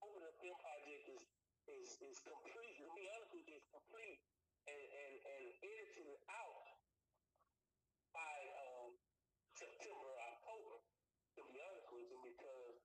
Hoping 0.00 0.24
the 0.24 0.32
film 0.40 0.56
project 0.64 1.04
is 1.12 1.24
is 1.68 1.90
is 2.08 2.18
complete. 2.24 2.80
To 2.80 2.88
be 2.96 3.04
honest 3.12 3.32
with 3.36 3.44
you, 3.44 3.60
it's 3.60 3.68
complete 3.68 4.20
and 4.64 4.80
and 4.80 5.14
and 5.28 5.44
edited 5.60 6.16
out 6.32 6.64
by 8.16 8.36
um, 8.64 8.96
September, 9.60 10.08
October. 10.32 10.80
To 11.36 11.40
be 11.52 11.60
honest 11.60 11.88
with 11.92 12.08
you, 12.08 12.18
because 12.32 12.80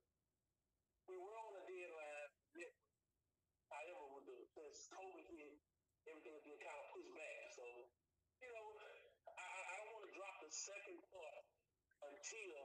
we 1.08 1.16
were 1.16 1.36
on 1.40 1.56
a 1.56 1.62
deadline. 1.64 2.32
However, 3.72 4.04
with 4.12 4.28
the 4.28 4.36
since 4.52 4.92
COVID 4.92 5.24
hit, 5.32 5.56
everything's 6.04 6.44
been 6.44 6.60
kind 6.60 6.76
of 6.76 6.86
pushed 6.92 7.14
back. 7.16 7.38
So, 7.56 7.64
you 8.44 8.50
know, 8.52 8.66
I 9.40 9.48
I 9.56 9.74
don't 9.80 9.96
want 9.96 10.04
to 10.04 10.12
drop 10.12 10.36
the 10.44 10.52
second 10.52 11.00
part 11.08 11.42
until 12.04 12.12
until 12.12 12.60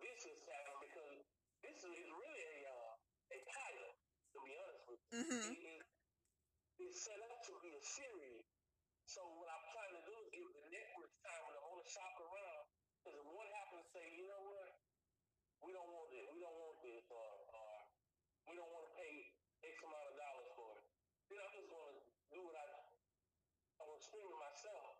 this 0.00 0.18
is 0.24 0.40
happening 0.48 0.80
because 0.88 1.20
this 1.62 1.78
is 1.78 1.94
really 2.10 2.42
a 2.42 2.58
uh, 2.72 2.92
a 3.32 3.38
pilot. 3.52 3.94
To 4.32 4.38
be 4.42 4.52
honest 4.56 4.84
with 4.88 4.98
you, 4.98 5.01
Mm-hmm. 5.12 5.52
it, 5.52 5.84
it's 6.80 7.04
set 7.04 7.20
up 7.20 7.36
to 7.44 7.52
be 7.60 7.68
a 7.68 7.84
series. 7.84 8.48
So 9.04 9.20
what 9.36 9.44
I'm 9.52 9.66
trying 9.68 9.92
to 9.92 10.02
do 10.08 10.14
is 10.24 10.28
give 10.32 10.48
the 10.56 10.64
networks 10.72 11.20
time 11.20 11.44
I 11.52 11.60
want 11.68 11.84
to 11.84 11.90
shop 11.92 12.16
around. 12.16 12.64
Because 12.96 13.20
if 13.20 13.26
one 13.28 13.50
happens 13.60 13.84
to 13.84 13.88
say, 13.92 14.04
you 14.16 14.24
know 14.24 14.40
what, 14.48 14.72
we 15.68 15.76
don't 15.76 15.90
want 15.92 16.08
this, 16.08 16.24
we 16.32 16.40
don't 16.40 16.56
want 16.56 16.80
this, 16.80 17.04
or, 17.12 17.28
or 17.52 17.72
we 18.48 18.56
don't 18.56 18.72
want 18.72 18.88
to 18.88 18.92
pay 18.96 19.12
X 19.68 19.74
amount 19.84 20.06
of 20.06 20.16
dollars 20.16 20.50
for 20.56 20.68
it, 20.80 20.84
then 21.28 21.38
I'm 21.44 21.52
just 21.60 21.68
going 21.68 21.92
to 21.92 22.02
do 22.32 22.40
what 22.48 22.56
I, 22.56 22.66
I'm 23.82 23.86
going 23.92 24.00
to 24.00 24.06
stream 24.08 24.26
it 24.32 24.38
myself. 24.40 24.96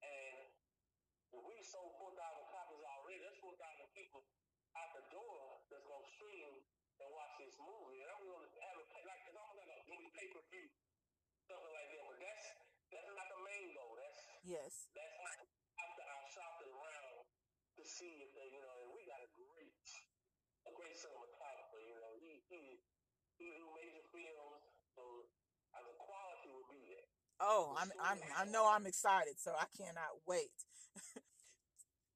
And 0.00 0.48
if 1.28 1.42
we 1.44 1.56
sold 1.60 1.92
4,000 2.00 2.16
copies 2.16 2.82
already, 2.88 3.20
that's 3.20 3.36
4,000 3.44 3.52
people 4.00 4.24
out 4.80 4.90
the 4.96 5.04
door 5.12 5.60
that's 5.68 5.84
going 5.84 6.00
to 6.00 6.12
stream 6.16 6.52
and 7.02 7.08
watch 7.10 7.34
this 7.42 7.56
movie. 7.58 7.98
And 8.00 8.08
I'm 8.14 8.22
going 8.22 8.46
to 8.46 8.60
have 8.70 8.76
it 8.78 8.88
pay, 8.94 9.02
like, 9.02 9.22
it's 9.26 9.34
almost 9.34 9.58
like 9.58 9.70
a 9.74 9.78
movie 9.90 10.12
pay 10.14 10.28
per 10.30 10.42
view, 10.46 10.68
something 11.50 11.72
like 11.74 11.88
that. 11.90 12.04
But 12.06 12.18
that's 12.22 12.46
that's 12.92 13.08
not 13.16 13.26
the 13.32 13.40
main 13.42 13.72
goal. 13.72 13.96
That's 13.96 14.20
Yes. 14.42 14.90
that's 14.90 15.16
not 15.22 15.38
after 15.78 16.02
I 16.02 16.18
shopped 16.26 16.62
around 16.66 17.22
to 17.78 17.82
see 17.86 18.26
if 18.26 18.34
they, 18.34 18.50
you 18.50 18.62
know, 18.62 18.76
and 18.86 18.90
we 18.94 19.06
got 19.06 19.22
a 19.22 19.30
great, 19.38 19.86
a 20.66 20.72
great 20.74 20.98
cinematographer. 20.98 21.78
You 21.78 21.96
know, 22.02 22.12
he 22.18 22.42
he 22.50 22.82
he 23.38 23.46
do 23.54 23.66
major 23.74 24.02
films, 24.10 24.62
so 24.94 25.02
uh, 25.74 25.82
the 25.82 25.94
quality 25.98 26.50
will 26.50 26.68
be 26.70 26.82
there. 26.90 27.06
Oh, 27.42 27.74
I'm, 27.74 27.90
I'm, 27.98 28.18
I 28.38 28.44
know 28.46 28.70
I'm 28.70 28.86
excited, 28.86 29.34
so 29.38 29.50
I 29.58 29.66
cannot 29.74 30.22
wait. 30.26 30.54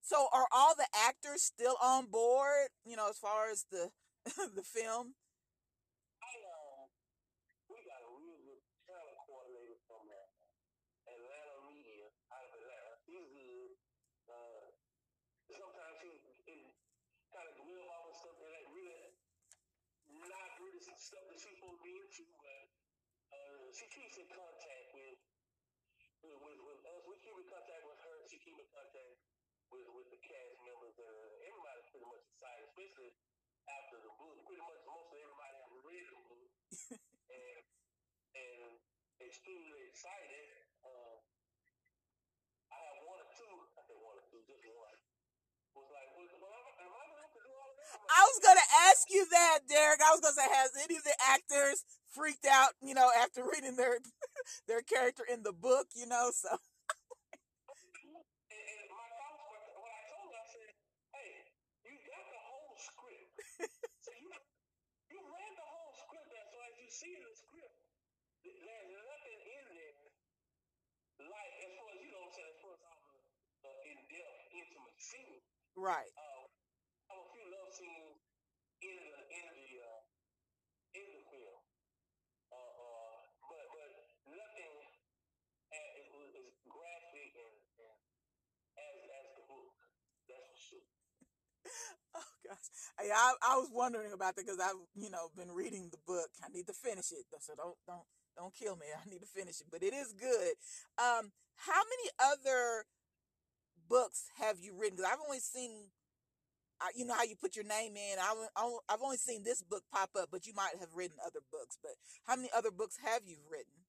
so, 0.03 0.31
are 0.31 0.47
all 0.55 0.75
the 0.79 0.87
actors 0.95 1.43
still 1.43 1.75
on 1.83 2.07
board? 2.07 2.71
You 2.87 2.95
know, 2.95 3.11
as 3.11 3.19
far 3.19 3.51
as 3.51 3.67
the 3.71 3.91
the 4.59 4.67
film. 4.67 5.15
I 6.23 6.35
um, 6.51 6.91
we 7.71 7.83
got 7.87 8.03
a 8.03 8.11
real 8.11 8.39
good 8.43 8.63
talent 8.87 9.19
coordinator 9.27 9.79
from 9.87 10.03
uh, 10.07 11.11
Atlanta 11.11 11.55
Media 11.71 12.07
out 12.35 12.43
of 12.43 12.53
Atlanta. 12.59 12.93
He's 13.07 13.31
good. 13.31 13.71
Uh, 14.27 14.67
sometimes 15.55 15.99
he, 16.03 16.11
he 16.43 16.57
kind 17.31 17.47
of 17.47 17.55
dwell 17.63 17.87
off 17.95 18.11
of 18.11 18.15
stuff 18.19 18.35
that 18.43 18.51
ain't 18.51 18.73
really 18.75 19.15
not 20.27 20.51
really 20.59 20.83
stuff 20.83 21.23
that 21.31 21.39
she's 21.39 21.55
supposed 21.55 21.79
to 21.79 21.87
be 21.87 21.95
into, 21.95 22.27
but 22.43 22.67
uh, 23.31 23.71
she 23.71 23.87
keeps 23.95 24.19
in 24.19 24.27
contact 24.27 24.87
with 24.91 25.23
with, 26.27 26.39
with, 26.43 26.59
with 26.67 26.83
us. 26.83 27.03
We 27.07 27.15
keep 27.23 27.37
in 27.39 27.47
contact 27.47 27.87
with 27.87 28.01
her. 28.03 28.17
She 28.27 28.43
keep 28.43 28.59
in 28.59 28.67
contact 28.75 29.23
with 29.73 29.89
with 29.95 30.09
the 30.13 30.21
cast 30.23 30.59
members, 30.67 30.97
and 30.99 31.09
uh, 31.09 31.49
everybody's 31.49 31.89
pretty 31.93 32.09
much 32.09 32.25
excited, 32.35 32.65
especially 32.71 33.11
after 33.71 33.97
the 34.03 34.13
book. 34.21 34.37
Pretty 34.47 34.63
much 34.65 34.81
most 34.87 35.09
of 35.13 35.19
everybody 35.19 35.55
have 35.59 35.73
read 35.87 36.07
the 36.11 36.21
book 36.29 36.51
and 37.41 37.61
and 38.37 38.71
extremely 39.23 39.81
excited. 39.91 40.47
Uh, 40.85 41.17
I 42.73 42.79
have 42.79 42.99
one 43.09 43.21
or 43.23 43.31
two. 43.35 43.55
I 43.79 43.83
think 43.89 44.01
one 44.03 44.17
or 44.19 44.27
two, 44.31 44.41
just 44.47 44.63
one. 44.69 44.99
Was 45.77 45.89
like, 45.93 46.09
well, 46.17 46.29
well, 46.41 46.63
am 46.81 46.93
I 46.93 47.05
going 47.05 47.21
to 47.21 47.23
have 47.23 47.35
to 47.37 47.43
do 47.45 47.53
all 47.53 47.69
of 47.69 47.77
that? 47.77 47.89
I'm 47.95 48.01
like, 48.01 48.13
I 48.17 48.23
was 48.27 48.39
gonna 48.43 48.69
ask 48.89 49.03
you 49.13 49.23
that, 49.31 49.59
Derek. 49.69 50.01
I 50.03 50.11
was 50.13 50.21
gonna 50.25 50.39
say, 50.41 50.49
has 50.49 50.73
any 50.83 50.97
of 50.97 51.05
the 51.05 51.17
actors 51.21 51.85
freaked 52.13 52.49
out? 52.49 52.73
You 52.81 52.95
know, 52.97 53.13
after 53.13 53.45
reading 53.45 53.77
their 53.77 54.01
their 54.69 54.83
character 54.83 55.25
in 55.29 55.45
the 55.45 55.53
book. 55.53 55.89
You 55.95 56.09
know, 56.09 56.33
so 56.35 56.49
And, 58.51 58.59
and 58.59 58.83
my 58.91 59.07
thoughts, 59.21 59.43
were, 59.53 59.65
when 59.85 59.93
I 59.93 60.03
told 60.11 60.29
her, 60.33 60.39
I 60.41 60.47
said, 60.49 60.71
hey, 61.15 61.31
you 61.85 61.95
got 62.09 62.25
the 62.33 62.43
whole 62.49 62.75
script. 62.81 63.33
so 64.05 64.11
you 64.17 64.31
you 65.13 65.19
read 65.21 65.53
the 65.61 65.67
whole 65.69 65.93
script, 65.97 66.31
and 66.33 66.47
so 66.51 66.57
as 66.67 66.75
you 66.81 66.89
see 66.91 67.13
in 67.17 67.23
the 67.25 67.35
script, 67.37 67.77
th- 68.45 68.59
there's 68.65 68.91
nothing 68.97 69.41
in 69.45 69.65
there 69.77 69.97
like, 71.25 71.53
as 71.65 71.73
far 71.81 71.89
as 71.97 71.99
you 72.05 72.11
know, 72.13 72.21
what 72.23 72.29
I'm 72.29 72.37
saying, 72.37 72.53
as 72.53 72.61
far 72.61 72.73
as 72.77 72.83
all 72.85 73.01
the 73.09 73.17
uh, 73.65 73.89
in-depth, 73.89 74.41
intimate 75.17 75.45
right. 75.77 76.13
Uh, 76.17 76.45
have 77.11 77.21
a 77.25 77.29
few 77.33 77.47
love 77.49 77.71
scenes 77.73 78.21
in 78.85 78.95
the 79.01 79.11
in 79.33 79.45
the 79.57 79.69
uh, 79.83 80.03
in 80.97 81.07
the 81.17 81.23
film, 81.33 81.61
uh, 82.53 82.57
uh, 82.57 83.19
but 83.49 83.65
but 83.73 83.91
nothing 84.29 84.77
as, 85.73 85.89
is, 85.97 86.33
is 86.37 86.55
graphic 86.69 87.31
and, 87.37 87.57
and 87.81 87.97
as 88.81 88.97
as 89.09 89.29
the 89.41 89.45
book. 89.49 89.75
That's 90.29 90.47
for 90.53 90.59
sure. 90.59 90.87
Oh 92.17 92.33
gosh, 92.47 92.69
Hey, 92.99 93.11
I 93.13 93.35
I 93.43 93.57
was 93.57 93.69
wondering 93.73 94.13
about 94.13 94.37
that 94.37 94.47
because 94.47 94.61
I've 94.61 94.81
you 94.97 95.11
know 95.11 95.29
been 95.37 95.53
reading 95.53 95.89
the 95.91 96.01
book. 96.07 96.31
I 96.45 96.49
need 96.49 96.67
to 96.69 96.73
finish 96.73 97.13
it, 97.13 97.27
so 97.41 97.53
don't 97.57 97.77
don't 97.87 98.07
don't 98.37 98.55
kill 98.55 98.77
me. 98.77 98.87
I 98.93 99.05
need 99.09 99.21
to 99.21 99.27
finish 99.29 99.61
it, 99.61 99.69
but 99.71 99.83
it 99.83 99.93
is 99.93 100.13
good. 100.13 100.55
Um, 100.99 101.33
how 101.57 101.83
many 101.85 102.09
other 102.21 102.85
books 103.89 104.29
have 104.41 104.59
you 104.61 104.75
written? 104.75 104.97
Because 104.97 105.11
I've 105.13 105.25
only 105.25 105.41
seen, 105.41 105.91
uh, 106.81 106.93
you 106.95 107.07
know 107.07 107.15
how 107.15 107.25
you 107.25 107.37
put 107.37 107.57
your 107.57 107.65
name 107.65 107.97
in. 107.97 108.19
I've 108.19 108.49
I've 108.89 109.03
only 109.03 109.17
seen 109.17 109.43
this 109.45 109.63
book 109.63 109.85
pop 109.93 110.11
up, 110.19 110.29
but 110.31 110.47
you 110.47 110.55
might 110.55 110.77
have 110.81 110.95
written 110.95 111.17
other 111.25 111.41
books. 111.51 111.79
But 111.81 111.93
how 112.27 112.37
many 112.37 112.51
other 112.57 112.71
books 112.71 112.99
have 113.05 113.23
you 113.25 113.39
written? 113.51 113.87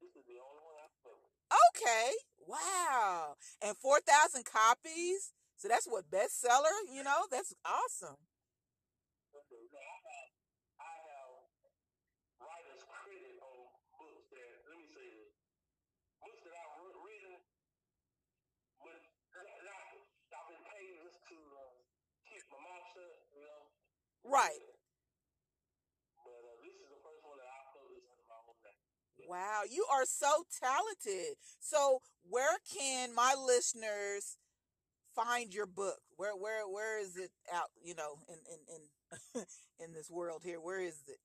This 0.00 0.16
is 0.16 0.24
the 0.26 0.38
only 0.42 0.62
one 0.64 0.76
I've 0.82 0.96
published. 1.02 1.38
Okay, 1.76 2.12
wow, 2.46 3.36
and 3.62 3.76
four 3.76 4.00
thousand 4.00 4.44
copies. 4.44 5.32
So 5.56 5.68
that's 5.68 5.86
what 5.86 6.10
bestseller. 6.10 6.74
You 6.92 7.04
know, 7.04 7.24
that's 7.30 7.54
awesome. 7.64 8.18
Okay, 9.32 9.64
now 9.70 9.80
I 9.80 9.98
have 10.04 10.30
I 10.82 10.92
have 11.08 11.32
writers 12.42 12.82
credit 12.84 13.38
on 13.40 13.70
books 13.96 14.26
that 14.34 14.50
let 14.68 14.76
me 14.76 14.86
say 14.92 15.06
this 15.08 15.32
books 16.20 16.42
that 16.44 16.54
I've 16.58 16.74
wr- 16.82 17.00
written, 17.06 17.38
but 18.82 18.98
not, 19.32 19.48
not 19.62 19.84
I've 20.34 20.48
been 20.52 20.64
paid 20.68 21.00
just 21.00 21.20
to 21.32 21.36
uh, 21.38 21.72
keep 22.28 22.44
my 22.52 22.60
mouth 22.60 22.84
shut, 22.92 23.14
you 23.32 23.40
know. 23.40 23.62
Right. 24.24 24.64
But 26.24 26.40
uh, 26.42 26.56
this 26.64 26.74
is 26.74 26.88
the 26.90 27.00
first 27.04 27.22
one 27.24 27.36
that 27.38 27.46
I 27.48 27.60
published 27.76 28.08
under 28.08 28.26
my 28.26 28.40
own 28.48 28.56
name. 28.64 29.28
Wow, 29.28 29.62
you 29.68 29.86
are 29.92 30.04
so 30.04 30.44
talented. 30.50 31.36
So, 31.60 32.00
where 32.28 32.58
can 32.64 33.14
my 33.14 33.34
listeners 33.36 34.36
find 35.14 35.52
your 35.54 35.66
book? 35.66 36.00
Where 36.16 36.36
where 36.36 36.66
where 36.68 37.00
is 37.00 37.16
it 37.16 37.30
out, 37.52 37.70
you 37.82 37.94
know, 37.94 38.18
in 38.28 38.40
in 38.48 38.60
in 38.74 38.82
in 39.84 39.88
this 39.94 40.10
world 40.10 40.42
here? 40.44 40.60
Where 40.60 40.80
is 40.80 41.02
it? 41.08 41.20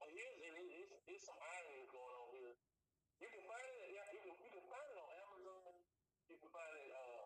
Well, 0.00 0.10
here's 0.12 0.36
and 0.44 0.54
it, 0.60 0.68
it's, 0.84 0.92
it's 1.08 1.24
some 1.24 1.38
irony 1.40 1.86
going 1.88 2.14
on 2.16 2.28
here. 2.36 2.54
You 3.20 3.28
can 3.32 3.44
find 3.48 3.64
it. 3.64 3.88
Yeah, 3.96 4.06
you 4.12 4.20
can 4.26 4.34
you 4.42 4.50
can 4.52 4.64
find 4.68 4.86
it 4.92 4.98
on 5.00 5.08
Amazon. 5.24 5.72
You 6.28 6.36
can 6.40 6.50
find 6.52 6.72
it 6.82 6.90
uh 6.92 7.24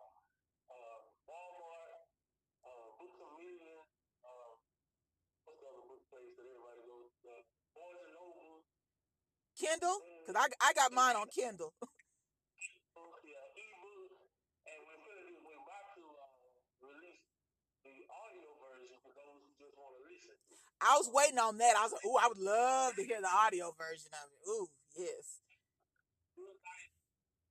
uh 0.71 0.97
Walmart, 1.27 1.99
uh 2.63 2.87
Books 2.99 3.19
a 3.19 3.29
Million. 3.39 3.79
Uh, 4.23 4.51
what's 5.47 5.59
the 5.63 5.67
other 5.71 5.85
book 5.87 6.03
place 6.11 6.33
that 6.37 6.45
everybody 6.47 6.83
goes? 6.87 7.11
to? 7.23 7.31
Uh, 7.31 7.43
Barnes 7.75 8.03
and 8.05 8.13
Noble. 8.15 8.63
Kindle? 9.57 9.99
Cuz 10.25 10.35
I 10.37 10.47
I 10.61 10.73
got 10.73 10.93
mine 10.93 11.15
on 11.17 11.27
Kindle. 11.29 11.73
Yeah, 13.23 13.35
ebook. 13.59 14.11
And 14.65 14.79
we're 14.87 15.01
gonna. 15.03 15.25
We're 15.43 15.59
about 15.61 15.87
to 15.99 16.03
uh, 16.07 16.27
release 16.81 17.23
the 17.83 17.95
audio 18.09 18.49
version 18.61 18.97
for 19.03 19.11
those 19.15 19.39
who 19.43 19.51
just 19.59 19.75
want 19.77 19.93
to 19.97 20.01
listen. 20.07 20.35
I 20.81 20.93
was 20.97 21.09
waiting 21.11 21.39
on 21.41 21.57
that. 21.59 21.75
I 21.77 21.83
was 21.83 21.93
like, 21.93 22.05
"Ooh, 22.05 22.17
I 22.21 22.27
would 22.29 22.39
love 22.41 22.95
to 22.95 23.03
hear 23.03 23.21
the 23.21 23.29
audio 23.31 23.73
version 23.75 24.13
of 24.13 24.27
it." 24.31 24.39
Ooh, 24.47 24.67
yes. 24.95 25.41
Look 26.37 26.57
like 26.61 26.89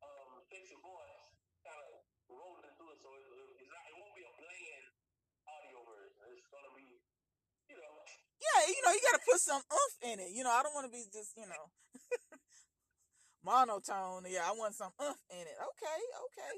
um, 0.03 0.41
Sexy 0.49 0.77
Voice 0.79 1.31
kind 1.67 1.83
of 1.83 2.07
rolled 2.31 2.63
into 2.65 2.85
it, 2.95 2.99
so 3.03 3.09
it, 3.19 3.25
it, 3.27 3.47
it's 3.63 3.71
not, 3.71 3.83
it 3.91 3.95
won't 3.99 4.15
be 4.15 4.25
a 4.25 4.33
bland 4.39 4.85
audio 5.51 5.79
version. 5.85 6.19
It's 6.39 6.49
gonna 6.51 6.73
be, 6.79 6.89
you 7.71 7.77
know, 7.79 7.95
Yeah, 8.39 8.59
you 8.97 9.03
got 9.13 9.21
to 9.21 9.25
put 9.29 9.41
some 9.41 9.63
oomph 9.73 9.97
in 10.03 10.21
it. 10.21 10.31
You 10.33 10.45
know, 10.45 10.53
I 10.53 10.63
don't 10.65 10.75
want 10.75 10.87
to 10.89 10.93
be 10.95 11.05
just, 11.13 11.37
you 11.37 11.47
know, 11.47 11.65
monotone. 13.45 14.25
Yeah, 14.29 14.45
I 14.47 14.53
want 14.53 14.75
some 14.75 14.93
oomph 15.03 15.23
in 15.31 15.45
it. 15.45 15.57
Okay, 15.61 16.01
okay. 16.27 16.55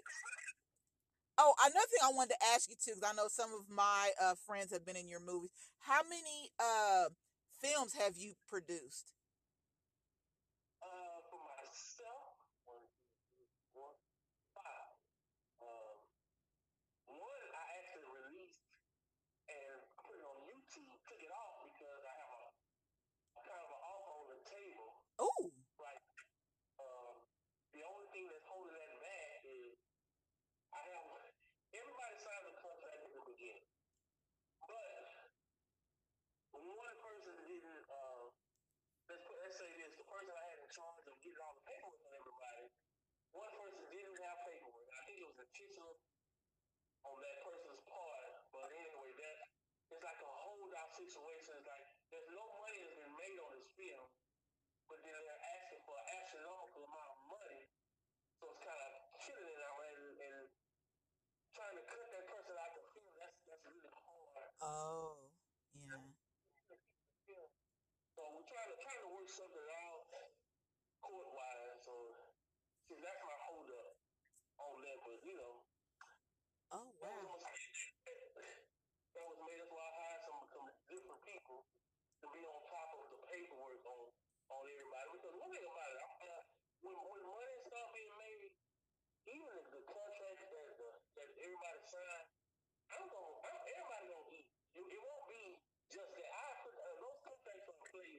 Oh, 1.38 1.54
another 1.62 1.86
thing 1.86 2.02
I 2.02 2.12
wanted 2.12 2.34
to 2.34 2.46
ask 2.54 2.68
you 2.68 2.74
too, 2.76 2.94
because 2.98 3.10
I 3.10 3.14
know 3.14 3.28
some 3.28 3.50
of 3.54 3.70
my 3.70 4.10
uh, 4.20 4.34
friends 4.46 4.72
have 4.72 4.84
been 4.84 4.96
in 4.96 5.08
your 5.08 5.20
movies. 5.20 5.50
How 5.80 6.02
many 6.02 6.50
uh, 6.58 7.08
films 7.62 7.94
have 7.94 8.16
you 8.18 8.34
produced? 8.48 9.12
uh, 10.82 11.18
for 11.30 11.38
myself, 11.38 12.34
one, 12.66 12.82
two, 13.06 13.14
three, 13.38 13.50
four, 13.74 13.90
five. 14.54 14.90
Um, 15.62 15.96
one 17.08 17.44
I 17.54 17.64
actually 17.82 18.08
released 18.10 18.62
and 19.50 19.76
put 20.04 20.18
it 20.20 20.26
on 20.26 20.38
YouTube, 20.48 20.92
took 21.08 21.22
it 21.22 21.32
off 21.32 21.64
because 21.66 22.02
I 22.04 22.14
have 22.18 22.32
a, 22.34 22.44
a 23.38 23.42
kind 23.46 23.62
of 23.62 23.70
an 23.72 23.80
offer 23.82 24.12
on 24.22 24.26
the 24.34 24.40
table 24.46 24.88
Ooh, 25.22 25.50
Right. 25.80 26.02
Um, 26.80 27.14
the 27.74 27.82
only 27.86 28.08
thing 28.14 28.26
that's 28.30 28.46
holding 28.48 28.74
that 28.76 28.94
back 29.02 29.30
is 29.46 29.74
I 30.74 30.80
have 30.94 31.06
intentional 45.48 45.98
on 47.06 47.16
that 47.18 47.36
person's 47.42 47.82
part. 47.90 48.22
But 48.54 48.68
anyway, 48.70 49.10
that 49.18 49.38
it's 49.90 50.04
like 50.04 50.20
a 50.22 50.32
holdout 50.44 50.90
situation. 50.94 51.52
It's 51.58 51.68
like 51.68 51.86
there's 52.14 52.30
no 52.34 52.44
money 52.62 52.78
that's 52.84 52.98
been 52.98 53.16
made 53.18 53.38
on 53.42 53.50
this 53.58 53.70
film, 53.74 54.06
but 54.86 54.98
then 55.02 55.14
they're 55.18 55.44
asking 55.58 55.82
for 55.86 55.94
an 55.98 56.06
astronomical 56.22 56.82
amount 56.86 57.10
of 57.10 57.20
money. 57.32 57.62
So 58.38 58.44
it's 58.54 58.62
kind 58.62 58.80
of 58.82 58.92
killing 59.24 59.50
it 59.50 59.62
out 59.66 59.80
and, 59.82 60.02
and 60.22 60.44
trying 61.52 61.76
to 61.76 61.84
cut 61.84 62.06
that 62.14 62.24
person 62.30 62.54
out 62.56 62.72
the 62.78 62.84
film. 62.94 63.12
That's 63.18 63.38
that's 63.48 63.64
really 63.66 63.92
hard. 63.92 64.50
Oh, 64.62 65.18
yeah. 67.28 67.48
So 68.16 68.20
we're 68.34 68.48
trying 68.48 68.70
to 68.72 68.76
trying 68.82 69.02
to 69.06 69.10
work 69.14 69.28
something 69.30 69.68
out 69.88 70.04
court 71.02 71.28
wise. 71.32 71.78
So 71.84 71.94
see, 72.88 72.98
that's 73.02 73.22
my 73.24 73.38
hold 73.48 73.68
up 73.70 73.92
on 74.60 74.74
that. 74.84 74.98
But 75.06 75.18
you 75.26 75.36
know, 75.38 75.54
Oh, 76.70 76.84
that 77.00 77.24
wow. 77.24 77.32
was 77.32 77.42
that 79.14 79.24
was 79.28 79.38
made. 79.44 79.58
That's 79.60 79.72
why 79.72 79.84
I 79.84 79.92
hired 80.00 80.22
some 80.24 80.40
some 80.52 80.68
different 80.88 81.20
people 81.28 81.58
to 82.22 82.26
be 82.32 82.40
on 82.44 82.58
top 82.68 82.88
of 82.98 83.04
the 83.12 83.20
paperwork 83.28 83.82
on 83.84 84.04
on 84.52 84.62
everybody. 84.64 85.08
Because 85.16 85.34
one 85.36 85.50
thing 85.52 85.66
about 85.68 85.90
it, 85.92 86.00
I, 86.00 86.08
uh, 86.28 86.42
when 86.84 86.96
when 86.96 87.20
money 87.24 87.56
start 87.68 87.88
being 87.92 88.14
made, 88.20 88.50
even 89.28 89.50
if 89.60 89.66
the 89.72 89.82
contracts 89.88 90.46
that 90.52 90.68
the, 90.78 90.90
that 91.20 91.28
everybody 91.40 91.80
signed, 91.88 92.28
I'm 92.96 93.06
gonna 93.08 93.36
I'm, 93.48 93.58
everybody 93.68 94.04
gonna 94.10 94.36
eat. 94.36 94.48
It, 94.76 94.84
it 94.84 95.00
won't 95.02 95.26
be 95.30 95.44
just 95.92 96.10
that. 96.16 96.30
I 96.32 96.46
put 96.64 96.74
uh, 96.76 96.96
those 97.02 97.18
contracts 97.24 97.66
on 97.70 97.78
play 97.92 98.12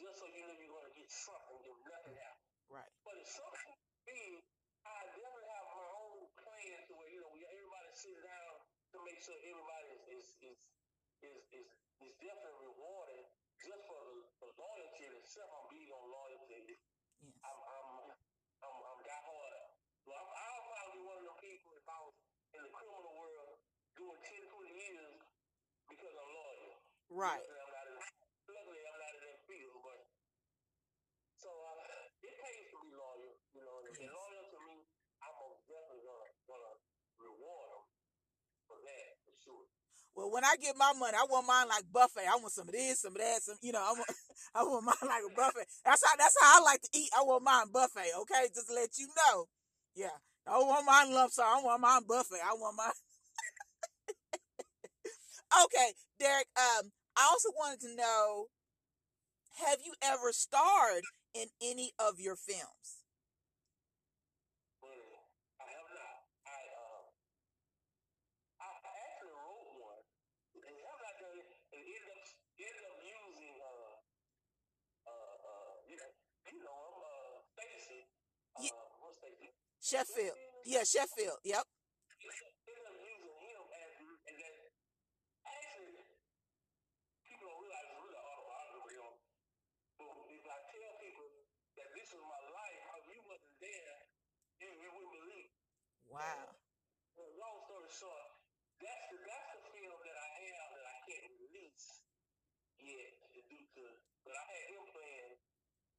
just 0.00 0.16
so 0.18 0.26
you 0.32 0.42
know 0.46 0.56
you're 0.56 0.72
gonna 0.72 0.94
get 0.96 1.10
something, 1.10 1.60
if 1.66 1.76
nothing 1.86 2.16
happens. 2.16 2.48
Right. 2.70 2.90
But 3.04 3.14
if 3.20 3.28
something 3.28 3.74
big, 4.08 4.40
I 4.86 4.98
definitely 5.12 5.48
have 5.52 5.66
my 5.76 5.88
own 6.00 6.20
plan 6.40 6.78
to 6.88 6.92
where 6.96 7.10
you 7.10 7.20
know 7.20 7.30
we 7.34 7.42
everybody 7.44 7.90
sit 7.94 8.18
down 8.24 8.54
to 8.94 8.98
make 9.20 9.28
sure 9.28 9.52
everybody 9.52 9.84
is 10.16 10.32
is 10.40 10.56
is 11.20 11.36
is 11.52 11.68
is, 12.00 12.14
definitely 12.24 12.72
rewarded 12.72 13.28
just 13.60 13.84
for 13.84 14.00
the, 14.00 14.16
the 14.40 14.48
loyalty 14.56 15.12
itself. 15.12 15.44
I'm 15.60 15.68
big 15.76 15.92
on 15.92 16.08
loyalty. 16.08 16.64
Yes. 16.64 17.36
I'm 17.44 17.52
I'm 17.52 18.16
I'm, 18.64 18.76
I'm 18.80 19.00
got 19.04 19.20
hard. 19.20 19.60
So 20.00 20.16
I'm, 20.16 20.24
I'll 20.24 20.64
probably 20.72 20.92
be 20.96 21.02
one 21.04 21.20
of 21.20 21.28
the 21.28 21.36
people 21.36 21.68
if 21.76 21.84
I 21.84 22.00
was 22.00 22.16
in 22.56 22.64
the 22.64 22.72
criminal 22.72 23.12
world 23.12 23.60
doing 23.92 24.16
10, 24.24 24.56
20 24.56 24.88
years 24.88 25.20
because 25.92 26.16
I'm 26.16 26.30
loyal. 26.32 26.72
Right. 27.12 27.44
Luckily, 27.44 27.60
I'm 27.60 27.72
not 27.76 27.84
in, 27.92 27.96
luckily, 28.48 28.80
I'm 28.88 28.98
not 29.04 29.12
in 29.20 29.22
that 29.28 29.40
field, 29.44 29.76
but 29.84 30.00
so 31.36 31.52
uh, 31.52 32.24
it 32.24 32.34
pays 32.40 32.72
to 32.72 32.76
be 32.80 32.88
loyal. 32.96 33.36
You 33.52 33.68
know, 33.68 33.84
and 33.84 33.92
if 33.92 34.00
Yes. 34.00 34.08
they're 34.08 34.16
loyal 34.16 34.44
to 34.48 34.58
me, 34.64 34.76
I'm 35.20 35.36
most 35.44 35.60
definitely 35.68 36.08
gonna 36.08 36.32
gonna 36.48 36.72
reward 37.20 37.68
them 37.76 37.84
for 38.70 38.78
that 38.86 39.10
for 39.26 39.34
sure. 39.34 39.66
Well, 40.14 40.30
when 40.30 40.44
I 40.44 40.56
get 40.60 40.76
my 40.76 40.92
money, 40.98 41.16
I 41.16 41.24
want 41.30 41.46
mine 41.46 41.68
like 41.68 41.84
buffet. 41.92 42.26
I 42.28 42.36
want 42.36 42.52
some 42.52 42.68
of 42.68 42.74
this, 42.74 43.00
some 43.00 43.14
of 43.14 43.22
that, 43.22 43.42
some 43.42 43.56
you 43.62 43.72
know. 43.72 43.80
I 43.80 43.92
want, 43.94 44.10
I 44.54 44.62
want 44.64 44.84
mine 44.84 45.08
like 45.08 45.22
a 45.24 45.34
buffet. 45.34 45.66
That's 45.84 46.02
how 46.04 46.16
that's 46.18 46.36
how 46.40 46.60
I 46.60 46.64
like 46.64 46.82
to 46.82 46.90
eat. 46.94 47.10
I 47.16 47.22
want 47.22 47.44
mine 47.44 47.70
buffet. 47.72 48.10
Okay, 48.22 48.48
just 48.54 48.70
let 48.74 48.98
you 48.98 49.08
know. 49.08 49.46
Yeah, 49.94 50.16
I 50.46 50.58
want 50.58 50.84
mine 50.86 51.14
lump 51.14 51.32
sum. 51.32 51.46
I 51.46 51.62
want 51.62 51.80
mine 51.80 52.02
buffet. 52.08 52.42
I 52.42 52.54
want 52.54 52.76
mine. 52.76 52.92
okay, 55.64 55.92
Derek. 56.18 56.46
Um, 56.56 56.92
I 57.16 57.28
also 57.30 57.50
wanted 57.56 57.80
to 57.80 57.94
know: 57.96 58.46
Have 59.58 59.80
you 59.82 59.94
ever 60.02 60.32
starred 60.32 61.04
in 61.34 61.50
any 61.60 61.92
of 61.98 62.18
your 62.18 62.34
films? 62.36 63.04
But 64.82 64.90
I 65.60 65.64
have 65.72 65.88
not. 65.94 66.16
I 66.44 66.60
uh, 66.76 67.02
I 68.62 68.68
I 68.86 68.92
actually 69.10 69.34
wrote 69.34 69.74
one, 69.82 70.04
and 70.54 70.76
have 70.86 71.00
not 71.02 71.14
done 71.18 71.38
it, 71.42 71.50
and 71.74 71.82
ended 71.82 72.06
up 72.14 72.28
ended 72.62 72.84
up 72.86 72.98
using 73.02 73.56
uh 73.58 73.92
uh 75.06 75.34
uh 75.50 75.72
you 75.88 75.96
know 76.00 76.10
you 76.52 76.60
know 76.64 76.72
I'm 76.72 76.96
uh 77.04 77.36
Stacy. 77.52 78.00
Uh, 78.56 78.62
Ye- 78.64 78.80
what's 79.00 79.18
Stacy? 79.20 79.50
Sheffield. 79.90 80.38
Yeah, 80.70 80.86
Sheffield. 80.86 81.42
Yep. 81.42 81.66
Ended 81.66 82.86
up 82.86 82.94
using 83.02 83.34
him 83.42 83.58
as 83.74 83.90
and 83.98 84.36
then 84.38 84.54
actually 85.42 85.98
people 87.26 87.50
don't 87.50 87.58
realize 87.58 87.90
it's 87.90 87.98
really 87.98 88.22
autobiography. 88.22 88.94
You 88.94 89.02
know, 89.02 89.18
but 89.98 90.30
if 90.30 90.46
I 90.46 90.58
tell 90.62 90.94
people 91.02 91.26
that 91.74 91.90
this 91.90 92.06
was 92.14 92.22
my 92.22 92.42
life, 92.54 92.78
how 92.86 93.02
you 93.02 93.18
wasn't 93.26 93.58
there, 93.58 93.98
you, 94.62 94.70
you 94.78 94.88
wouldn't 94.94 95.10
believe. 95.10 95.50
Wow. 96.06 96.54
Well, 97.18 97.30
long 97.42 97.58
story 97.66 97.90
short, 97.90 98.30
that's 98.78 99.10
the 99.10 99.18
that's 99.26 99.58
the 99.58 99.74
film 99.74 99.98
that 100.06 100.16
I 100.22 100.28
have 100.54 100.68
that 100.70 100.86
I 100.86 100.98
can't 101.02 101.34
release 101.34 102.06
yet 102.78 103.10
due 103.34 103.66
to 103.74 103.82
but 104.22 104.38
I 104.38 104.44
had 104.54 104.64
him 104.70 104.86
playing 104.94 105.34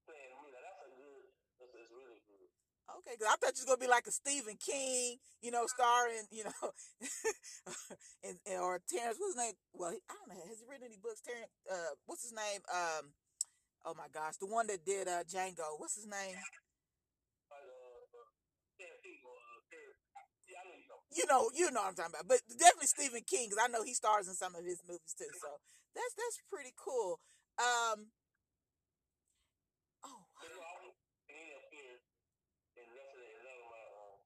playing 0.08 0.32
me. 0.48 0.48
Now 0.56 0.64
that's 0.64 0.80
a 0.80 0.92
good 0.96 1.28
that's, 1.60 1.76
that's 1.76 1.92
really 1.92 2.24
good. 2.32 2.48
Okay, 3.00 3.16
because 3.18 3.28
I 3.32 3.36
thought 3.40 3.56
you 3.56 3.64
was 3.64 3.70
gonna 3.72 3.78
be 3.80 3.88
like 3.88 4.06
a 4.08 4.12
Stephen 4.12 4.58
King, 4.60 5.18
you 5.42 5.52
know, 5.52 5.66
starring, 5.68 6.28
you 6.30 6.44
know, 6.44 6.72
and, 8.26 8.38
and 8.46 8.60
or 8.62 8.82
Terrence. 8.90 9.18
What's 9.18 9.34
his 9.36 9.42
name? 9.42 9.56
Well, 9.74 9.92
I 9.96 10.14
don't 10.14 10.30
know. 10.30 10.44
Has 10.48 10.60
he 10.60 10.66
written 10.70 10.88
any 10.88 10.98
books? 11.02 11.22
Terrence. 11.22 11.52
Uh, 11.70 11.96
what's 12.06 12.24
his 12.24 12.34
name? 12.34 12.62
Um, 12.68 13.14
oh 13.86 13.96
my 13.98 14.10
gosh, 14.14 14.38
the 14.38 14.48
one 14.48 14.68
that 14.68 14.86
did 14.86 15.08
uh 15.08 15.24
Django. 15.24 15.78
What's 15.80 15.96
his 15.96 16.08
name? 16.08 16.38
You 21.12 21.26
know, 21.28 21.52
you 21.54 21.70
know 21.72 21.82
what 21.82 21.90
I'm 21.90 21.96
talking 21.96 22.16
about. 22.16 22.28
But 22.28 22.40
definitely 22.48 22.88
Stephen 22.88 23.22
King, 23.28 23.50
because 23.50 23.64
I 23.64 23.68
know 23.68 23.84
he 23.84 23.94
stars 23.94 24.28
in 24.28 24.34
some 24.34 24.56
of 24.56 24.64
his 24.64 24.80
movies 24.88 25.14
too. 25.18 25.28
So 25.42 25.50
that's 25.94 26.14
that's 26.16 26.40
pretty 26.50 26.72
cool. 26.80 27.20
Um. 27.60 28.08
Oh, 30.04 30.28
But 30.40 30.50
no, 30.54 30.62
I 30.62 30.74
was 30.86 30.94
he 31.26 31.42
appeared 31.58 32.02
in 32.78 32.86
less 32.96 33.12
than 33.16 33.34
none 33.46 33.60
of 33.62 33.68
my 33.72 33.84
uh, 33.84 34.18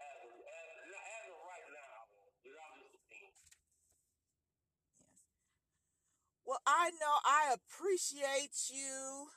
as 0.00 0.18
of, 0.28 0.34
as, 0.38 0.68
not 0.92 1.04
as 1.04 1.26
of 1.32 1.40
right 1.46 1.68
now, 1.72 1.98
without 2.44 2.74
this 2.80 2.92
opinion. 2.94 3.32
Yes. 3.36 3.60
Well, 6.44 6.60
I 6.66 6.90
know 7.00 7.16
I 7.24 7.54
appreciate 7.54 8.68
you, 8.70 9.28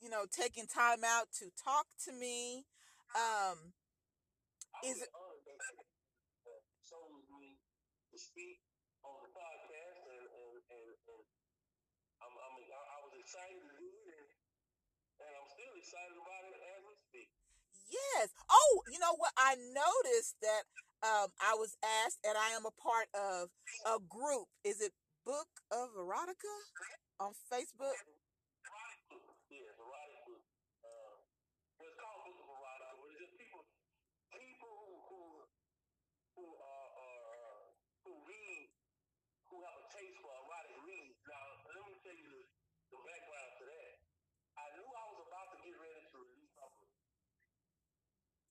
you 0.00 0.08
know, 0.10 0.26
taking 0.30 0.66
time 0.66 1.04
out 1.04 1.28
to 1.40 1.46
talk 1.62 1.86
to 2.06 2.12
me. 2.12 2.66
Um, 3.16 3.72
Is 4.84 5.00
it- 5.02 5.10
chose 6.84 7.24
me 7.40 7.58
to 8.12 8.16
speak 8.18 8.60
on 9.02 9.16
the 9.24 9.30
podcast, 9.32 10.00
and 10.04 10.24
and 10.24 10.54
and, 10.70 10.90
and 10.94 11.24
I'm, 12.22 12.34
I'm 12.34 12.54
I, 12.60 12.80
I 12.80 12.98
was 13.04 13.14
excited 13.18 13.60
to 13.60 13.72
do 13.78 13.88
it, 13.88 14.08
and, 14.14 14.28
and 15.24 15.32
I'm 15.38 15.48
still 15.50 15.74
excited 15.76 16.16
about 16.18 16.42
it 16.50 16.56
as 16.60 16.80
we 16.86 16.94
speak. 17.08 17.28
yes. 17.90 18.30
Oh, 18.50 18.82
you 18.90 18.98
know 18.98 19.14
what? 19.16 19.32
I 19.36 19.56
noticed 19.56 20.36
that 20.42 20.64
um, 21.04 21.30
I 21.40 21.54
was 21.56 21.76
asked, 22.04 22.20
and 22.24 22.36
I 22.38 22.56
am 22.56 22.66
a 22.66 22.74
part 22.74 23.08
of 23.14 23.50
a 23.86 23.98
group. 24.00 24.48
Is 24.64 24.80
it 24.80 24.92
Book 25.24 25.48
of 25.72 25.88
Erotica 25.96 26.52
on 27.16 27.32
Facebook? 27.48 27.96
Erotic 27.96 29.00
book, 29.08 29.40
yes, 29.48 29.72
erotic 29.80 30.20
book. 30.28 30.44
Uh, 30.84 31.16
it's 31.80 31.96
called 31.96 32.28
Book 32.28 32.44
of 32.44 32.48
Erotica, 32.52 32.92
but 33.00 33.08
it's 33.08 33.20
just 33.24 33.32
people, 33.40 33.64
people 34.36 34.68
who 34.84 34.92
who 35.08 35.20
who 36.36 36.44
are, 36.60 36.88
are 36.92 37.56
who 38.04 38.12
read, 38.28 38.68
who 39.48 39.64
have 39.64 39.80
a 39.80 39.86
taste 39.96 40.20
for 40.20 40.28
erotic 40.44 40.76
reads. 40.84 41.16
Now, 41.24 41.44
let 41.72 41.82
me 41.88 41.96
tell 42.04 42.18
you 42.20 42.28
the, 42.28 42.44
the 42.92 43.00
background 43.00 43.52
to 43.56 43.64
that. 43.64 43.92
I 44.60 44.66
knew 44.76 44.84
I 44.92 45.04
was 45.08 45.20
about 45.24 45.48
to 45.56 45.58
get 45.64 45.72
ready 45.80 46.04
to 46.04 46.16
release 46.20 46.52
my 46.52 46.68
book. 46.68 46.92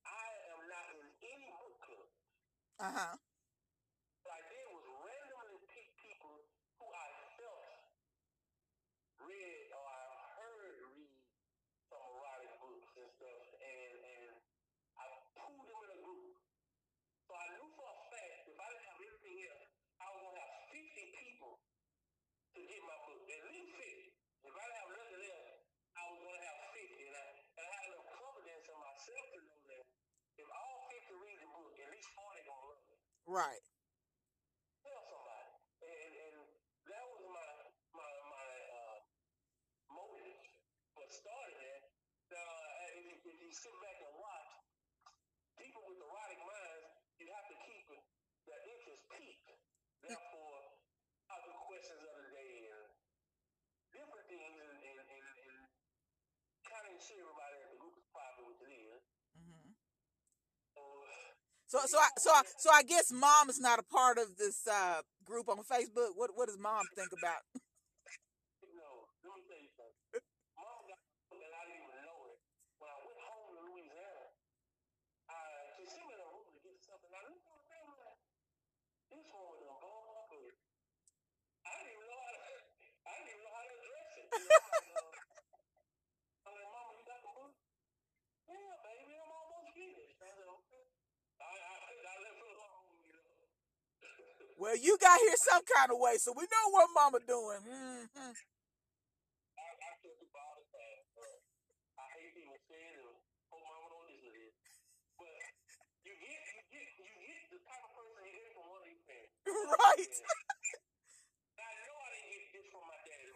I 0.09 0.25
am 0.57 0.61
not 0.73 0.85
in 0.89 1.05
any 1.21 1.49
book 1.53 1.77
club. 1.85 2.09
Uh 2.81 2.93
huh. 2.97 3.13
Right. 33.23 33.63
Tell 34.83 35.01
somebody. 35.07 35.47
And, 35.79 36.11
and 36.27 36.35
that 36.91 37.05
was 37.07 37.23
my 37.31 37.51
my 37.95 38.11
my 38.29 38.51
uh, 38.67 38.97
motive 39.95 40.43
for 40.91 41.07
starting 41.07 41.61
it. 41.63 41.83
Now, 42.29 42.43
uh, 42.43 42.99
if 42.99 43.03
you, 43.07 43.15
if 43.31 43.37
you 43.39 43.51
sit 43.55 43.75
back 43.79 43.97
and 44.03 44.13
watch, 44.19 44.51
people 45.55 45.81
with 45.87 46.03
erotic 46.03 46.41
minds, 46.43 46.87
you 47.17 47.31
have 47.31 47.47
to 47.47 47.57
keep 47.63 47.87
the 48.45 48.57
interest 48.75 49.03
peaked. 49.15 49.49
Therefore, 50.03 50.59
other 51.31 51.55
questions 51.71 52.03
of 52.03 52.13
the 52.19 52.27
day 52.37 52.53
and 52.75 52.83
different 53.95 54.25
things 54.29 54.55
and, 54.61 54.75
and, 54.83 54.99
and, 54.99 55.25
and 55.47 55.55
kind 56.67 56.85
of 56.85 56.91
ensure 57.01 57.32
So, 61.73 61.79
So 61.89 61.97
I 61.97 62.09
so 62.19 62.29
I, 62.29 62.41
so 62.57 62.69
I 62.69 62.83
guess 62.83 63.11
mom 63.11 63.49
is 63.49 63.59
not 63.59 63.79
a 63.79 63.83
part 63.89 64.19
of 64.19 64.37
this 64.37 64.67
uh 64.69 65.01
group 65.25 65.49
on 65.49 65.57
Facebook. 65.65 66.13
What 66.13 66.29
what 66.37 66.45
does 66.45 66.59
mom 66.61 66.85
think 66.93 67.09
about? 67.17 67.41
you 68.61 68.77
know, 68.77 69.09
let 69.25 69.33
me 69.33 69.41
tell 69.49 69.57
you 69.57 69.73
something. 69.73 70.21
Mom 70.53 70.85
got 70.85 71.01
and 71.33 71.41
I 71.41 71.63
didn't 71.65 71.85
even 71.89 72.01
know 72.05 72.19
it. 72.29 72.37
When 72.77 72.89
I 72.93 72.97
went 73.01 73.17
home 73.25 73.45
to 73.57 73.61
Louisiana, 73.73 74.25
uh, 75.33 75.61
she 75.77 75.83
sent 75.89 76.05
me 76.05 76.13
in 76.13 76.21
a 76.21 76.29
room 76.29 76.45
to 76.53 76.61
get 76.61 76.77
something. 76.85 77.09
I 77.09 77.21
looked 77.25 77.41
at 77.41 77.57
the 77.57 77.65
thing 77.69 77.85
like, 77.97 78.19
this 79.09 79.25
woman 79.33 79.61
done 79.65 79.79
blown 79.81 80.05
my 80.13 80.23
hood. 80.29 80.53
I 81.65 81.71
didn't 81.81 81.93
even 81.97 82.05
know 82.09 82.21
how 82.21 82.33
to, 82.37 82.53
I 83.09 83.11
didn't 83.17 83.31
even 83.33 83.43
know 83.49 83.55
how 83.57 83.65
to 83.65 83.75
address 83.81 84.09
it. 84.21 84.27
You 84.29 84.45
know, 84.45 84.61
I'm 84.61 84.73
like, 84.77 84.93
uh, 84.93 85.11
I'm 86.45 86.53
like, 86.53 86.69
Mama, 86.69 86.91
you 86.97 87.05
got 87.09 87.21
the 87.25 87.31
book? 87.33 87.53
Yeah, 88.49 88.73
baby, 88.85 89.13
I'm 89.17 89.31
almost 89.33 89.73
finished. 89.73 90.17
I 90.21 90.29
said, 90.37 90.49
okay. 90.49 90.85
I, 91.41 91.51
I, 91.51 91.75
I 91.91 92.15
left 92.23 92.39
her 92.39 92.51
alone, 92.55 92.93
you 93.03 93.13
know. 93.17 93.31
Well, 94.73 94.81
you 94.81 94.97
got 94.97 95.21
here 95.21 95.37
some 95.37 95.61
kind 95.69 95.93
of 95.93 96.01
way, 96.01 96.17
so 96.17 96.33
we 96.33 96.49
know 96.49 96.65
what 96.73 96.89
mama 96.97 97.21
doing. 97.29 97.61
hmm 97.61 98.09
I, 98.17 99.61
I. 99.61 99.93
Uh, 101.13 101.37
I 102.01 102.05
hate 102.17 102.33
people 102.33 102.57
saying. 102.65 103.05
Hope 103.53 103.61
mama 103.61 103.87
don't 103.93 104.05
listen 104.09 104.25
to 104.25 104.33
this. 104.33 104.55
But 105.21 105.29
you 106.09 106.13
get, 106.17 106.41
you 106.57 106.63
get, 106.73 106.89
you 106.97 107.09
get 107.21 107.45
the 107.53 107.61
type 107.63 107.85
of 107.85 107.93
person 107.93 108.25
you 108.25 108.33
get 108.33 108.49
from 108.57 108.65
one 108.73 108.81
of 108.81 108.87
these 108.89 109.03
parents. 109.05 109.37
Right. 109.45 110.13
I 111.61 111.71
know 111.85 111.95
I 112.01 112.09
didn't 112.17 112.29
get 112.33 112.49
this 112.57 112.67
from 112.73 112.85
my 112.89 112.99
daddy. 113.05 113.29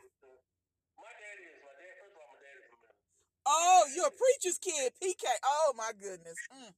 My 0.97 1.13
daddy 1.17 1.45
is 1.49 1.59
my 1.61 1.73
dad. 1.77 1.93
First 2.01 2.13
of 2.13 2.19
all, 2.21 2.29
my 2.33 2.39
daddy 2.41 2.61
is 2.61 2.71
from 2.73 2.81
Memphis. 2.81 3.05
Oh, 3.47 3.81
you're 3.95 4.11
a 4.11 4.17
preacher's 4.17 4.59
kid, 4.59 4.89
PK. 5.01 5.25
Oh 5.45 5.73
my 5.77 5.91
goodness. 5.97 6.39
Mm. 6.51 6.73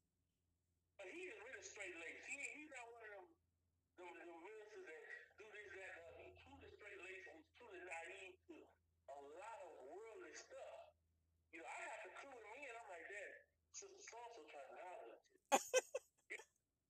But 0.99 1.07
he 1.11 1.21
is 1.29 1.37
really 1.39 1.63
straight 1.65 1.95
laced. 1.97 2.25
He 2.29 2.37
he's 2.59 2.71
not 2.73 2.87
one 2.91 3.03
of 3.05 3.11
them 3.13 3.27
them, 3.99 4.13
them 4.15 4.41
ministers 4.43 4.85
that 4.87 5.01
do 5.39 5.45
this, 5.51 5.69
that, 5.75 5.91
and 5.93 6.03
the 6.03 6.11
other. 6.11 6.23
He's 6.25 6.39
truly 6.43 6.69
straight 6.75 7.01
laced 7.03 7.27
and 7.31 7.37
he's 7.41 7.51
truly 7.57 7.81
naive 7.85 8.35
to 8.49 8.57
a 9.13 9.19
lot 9.39 9.57
of 9.65 9.71
worldly 9.87 10.35
stuff. 10.35 10.79
You 11.53 11.59
know, 11.63 11.69
I 11.69 11.79
have 11.89 12.01
to 12.07 12.11
clue 12.19 12.35
him 12.35 12.55
in. 12.63 12.73
I'm 12.77 12.87
like, 12.89 13.07
Dad, 13.09 13.33
Sister 13.73 14.01
So-and-so 14.09 14.47
trying 14.51 14.69
to 14.71 14.77
holler 14.83 15.11
at 15.15 15.23
you. 15.27 15.39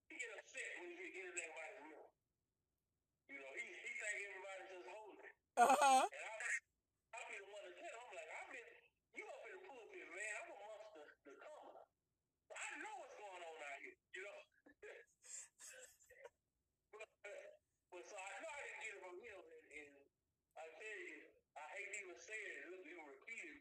he 0.10 0.16
get 0.20 0.32
upset 0.38 0.70
when 0.82 0.90
he 0.92 0.96
get 0.98 1.12
anything 1.28 1.50
about 1.54 1.72
his 1.74 1.84
milk. 1.90 2.12
You 3.30 3.38
know, 3.42 3.52
he, 3.56 3.66
he 3.68 3.92
think 4.00 4.18
everybody's 4.28 4.70
just 4.74 4.88
holy. 5.60 5.76
Uh-huh. 5.76 6.08
And 6.08 6.24
I, 6.24 6.40
I 7.16 7.20
be 7.28 7.36
the 7.36 7.48
one 7.52 7.68
to 7.68 7.72
tell 7.76 7.92
him, 7.92 8.00
I'm 8.00 8.16
like, 8.16 8.32
I've 8.32 8.48
been, 8.48 8.64
you 9.12 9.28
up 9.28 9.44
in 9.44 9.52
the 9.60 9.64
pulpit, 9.68 10.08
man. 10.16 10.32
I'm 10.40 10.56
amongst 10.56 10.88
the, 10.96 11.04
the. 11.36 11.44
I 12.56 12.72
know 12.80 12.96
what's 13.04 13.20
going 13.20 13.44
on 13.44 13.60
out 13.60 13.80
here, 13.84 14.00
you 14.16 14.24
know? 14.24 14.40
but, 16.96 17.12
but 17.92 18.04
so 18.08 18.16
I 18.16 18.32
know 18.40 18.52
I 18.56 18.62
didn't 18.64 18.80
get 18.88 18.96
it 18.96 19.04
from 19.04 19.20
him, 19.20 19.36
and, 19.36 19.68
and 19.76 19.92
I 20.56 20.64
tell 20.80 20.96
you, 21.04 21.20
I 21.60 21.64
hate 21.76 21.92
to 21.92 21.98
even 22.08 22.16
say 22.24 22.40
it, 22.40 22.72
look, 22.72 22.88
even 22.88 23.04
repeat 23.04 23.44
it. 23.52 23.60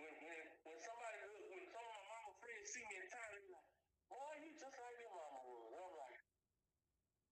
When, 0.00 0.08
when, 0.24 0.40
when 0.64 0.78
somebody, 0.80 1.20
look, 1.36 1.44
when 1.52 1.68
some 1.68 1.84
of 1.84 1.92
my 2.00 2.04
mama 2.16 2.32
friends 2.40 2.64
see 2.72 2.80
me 2.88 2.96
in 3.00 3.08
town, 3.12 3.28
they 3.32 3.40
be 3.44 3.48
like, 3.52 3.68
boy, 4.08 4.32
you 4.40 4.52
just 4.56 4.72
like 4.76 4.96
your 5.00 5.12
mama 5.12 5.40
was. 5.44 5.68
I'm 5.76 5.96
like, 6.00 6.20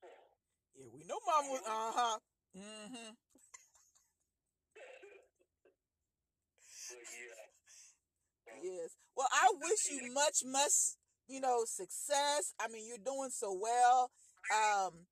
huh. 0.05 0.29
Yeah, 0.77 0.89
we 0.93 1.01
know 1.09 1.21
mama 1.25 1.49
was 1.57 1.65
uh-huh. 1.65 2.17
Mm-hmm. 2.55 3.11
but 6.91 7.05
yeah. 7.11 7.47
Yes. 8.63 8.91
Well, 9.17 9.29
I 9.33 9.51
wish 9.61 9.91
you 9.91 10.04
much, 10.15 10.47
much, 10.47 10.95
you 11.27 11.41
know, 11.41 11.65
success. 11.67 12.55
I 12.61 12.69
mean, 12.69 12.87
you're 12.87 13.03
doing 13.03 13.31
so 13.31 13.53
well. 13.53 14.11
Um, 14.55 15.11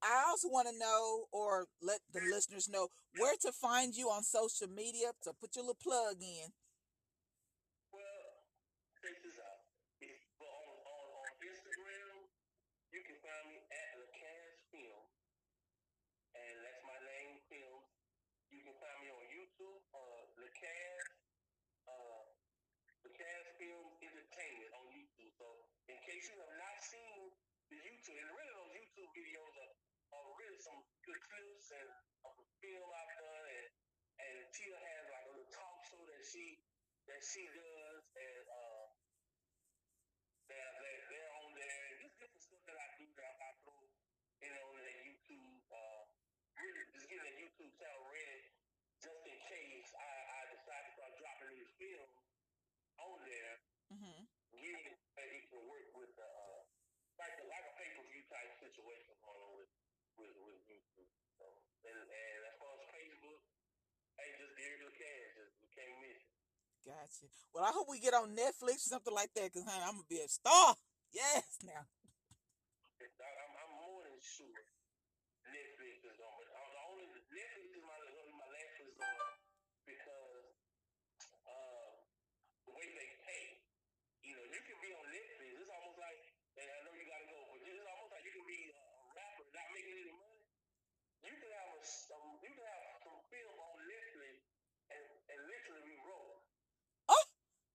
I 0.00 0.30
also 0.30 0.46
want 0.48 0.68
to 0.70 0.78
know, 0.78 1.26
or 1.32 1.66
let 1.82 2.00
the 2.14 2.20
listeners 2.22 2.68
know, 2.70 2.88
where 3.18 3.34
to 3.42 3.50
find 3.50 3.96
you 3.96 4.06
on 4.08 4.22
social 4.22 4.68
media. 4.70 5.10
So 5.20 5.34
put 5.34 5.56
your 5.56 5.66
little 5.66 5.82
plug 5.82 6.22
in. 6.22 6.54
Well, 7.90 8.46
check 9.02 9.18
this 9.26 9.34
out. 9.42 9.66
If, 9.98 10.14
well, 10.38 10.54
on, 10.54 10.78
on, 10.86 11.06
on 11.18 11.28
Instagram, 11.42 12.30
you 12.94 13.02
can 13.02 13.18
find 13.18 13.44
me 13.50 13.58
at 13.74 13.88
LaCash 13.98 14.54
Film, 14.70 15.04
and 16.38 16.54
that's 16.62 16.82
my 16.86 16.98
name, 17.02 17.42
Film. 17.50 17.82
You 18.54 18.62
can 18.62 18.76
find 18.78 18.98
me 19.02 19.08
on 19.10 19.24
YouTube, 19.34 19.82
uh, 19.92 20.22
LaCash, 20.38 21.06
uh, 21.90 22.22
LaCash 23.02 23.46
Film 23.58 23.86
Entertainment 23.98 24.70
on 24.78 24.86
YouTube. 24.94 25.32
So, 25.36 25.48
in 25.90 25.98
case 26.06 26.30
you 26.30 26.38
have 26.38 26.54
not 26.54 26.76
seen 26.80 27.34
the 27.68 27.78
YouTube, 27.82 28.16
and 28.16 28.30
really 28.32 28.54
those 28.56 28.72
YouTube 28.72 29.10
videos 29.12 29.54
are, 29.58 29.74
are 30.16 30.28
really 30.40 30.60
some 30.64 30.80
good 31.04 31.20
clips 31.20 31.68
and 31.76 31.88
film 32.62 32.88
I've 32.90 33.14
done, 33.18 33.46
and 33.48 33.68
and 34.18 34.36
Tia 34.54 34.76
has 34.78 35.02
like 35.10 35.24
a 35.26 35.32
little 35.34 35.50
talk 35.54 35.76
show 35.88 36.02
that 36.02 36.22
she 36.26 36.58
that 37.06 37.22
she 37.22 37.44
does, 37.54 38.02
and 38.18 38.44
uh, 38.50 38.84
that 40.50 40.68
that 40.82 40.98
they're 41.10 41.32
on 41.44 41.50
there, 41.54 41.80
and 41.92 41.96
just 42.02 42.16
different 42.18 42.42
stuff 42.44 42.62
that 42.66 42.78
I 42.78 42.88
do 42.98 43.06
that 43.18 43.34
I 43.38 43.50
throw 43.62 43.82
in 44.42 44.52
on 44.54 44.70
that 44.80 44.96
YouTube. 45.06 45.60
Uh, 45.70 46.02
really 46.58 46.84
just 46.94 47.06
getting 47.06 47.24
that 47.26 47.36
YouTube 47.38 47.72
channel 47.78 48.02
ready, 48.10 48.50
just 48.98 49.22
in 49.28 49.38
case 49.46 49.90
I, 49.94 50.10
I 50.10 50.40
decide 50.58 50.82
to 50.88 50.90
start 50.98 51.12
dropping 51.20 51.52
these 51.54 51.72
films 51.78 52.18
on 52.98 53.16
there, 53.24 53.56
Mm-hmm. 53.88 54.20
getting 54.52 54.96
that 55.16 55.28
it 55.32 55.48
can 55.48 55.64
work 55.64 55.88
with 55.96 56.12
the 56.12 56.28
uh, 56.28 56.60
like 57.16 57.34
a, 57.40 57.44
like 57.48 57.64
a 57.64 57.72
pay 57.80 57.88
per 57.96 58.04
view 58.04 58.20
type 58.28 58.52
situation 58.60 59.16
going 59.24 59.40
on 59.48 59.52
with 59.56 59.72
with 60.20 60.34
with 60.44 60.60
YouTube. 60.68 61.08
So 61.40 61.46
and, 61.88 61.96
and 62.04 62.40
as 62.52 62.54
far 62.60 62.68
as 62.76 62.84
Facebook, 62.92 63.40
hey, 64.20 64.28
just 64.36 64.52
Derek 64.60 64.82
LaCash, 64.92 65.28
just 65.40 65.54
you 65.64 65.68
can't 65.72 65.96
miss 66.04 66.20
it. 66.20 66.36
Gotcha. 66.88 67.28
Well, 67.52 67.64
I 67.64 67.70
hope 67.76 67.86
we 67.90 68.00
get 68.00 68.14
on 68.14 68.32
Netflix 68.34 68.88
or 68.88 68.96
something 68.96 69.12
like 69.14 69.28
that, 69.36 69.52
cause 69.52 69.68
I'm 69.68 70.00
gonna 70.00 70.08
be 70.08 70.24
a 70.24 70.28
star. 70.28 70.74
Yes, 71.10 71.56
now. 71.64 71.88
I'm, 72.98 73.52
I'm 73.58 73.72
more 73.82 74.02
than 74.06 74.18
sure 74.20 74.60
Netflix 75.46 76.02
is 76.06 76.18
on. 76.18 76.34
But 76.38 76.50
uh, 76.50 76.68
the 76.70 76.82
only 76.90 77.06
Netflix 77.08 77.66
is 77.74 77.84
my 77.86 77.98
my 78.34 78.48
last 78.50 78.74
resort 78.82 79.38
because 79.86 80.46
uh, 81.46 81.90
the 82.66 82.72
way 82.74 82.86
they 82.94 83.10
pay. 83.26 83.46
You 84.22 84.36
know, 84.36 84.44
you 84.50 84.60
can 84.66 84.78
be 84.84 84.90
on 84.92 85.06
Netflix. 85.08 85.50
It's 85.58 85.72
almost 85.72 85.98
like, 85.98 86.20
and 86.58 86.68
I 86.68 86.78
know 86.86 86.92
you 86.94 87.06
gotta 87.06 87.26
go, 87.30 87.38
but 87.50 87.58
it's 87.62 87.86
almost 87.86 88.10
like 88.12 88.24
you 88.26 88.34
can 88.34 88.46
be 88.46 88.60
a 88.74 88.82
rapper 89.14 89.44
not 89.54 89.68
making 89.74 89.96
any 89.98 90.14
money. 90.14 90.42
You 91.24 91.34
can 91.38 91.50
have 91.54 91.70
a 91.74 91.82
some, 91.82 92.38
you 92.44 92.50
can 92.52 92.66
have 92.66 92.84
some 93.02 93.18
film 93.32 93.56
on 93.58 93.76
Netflix 93.88 94.36
and, 94.92 95.04
and 95.32 95.38
literally 95.48 95.84
be 95.88 95.96
broke. 96.04 96.42
Oh. 97.08 97.24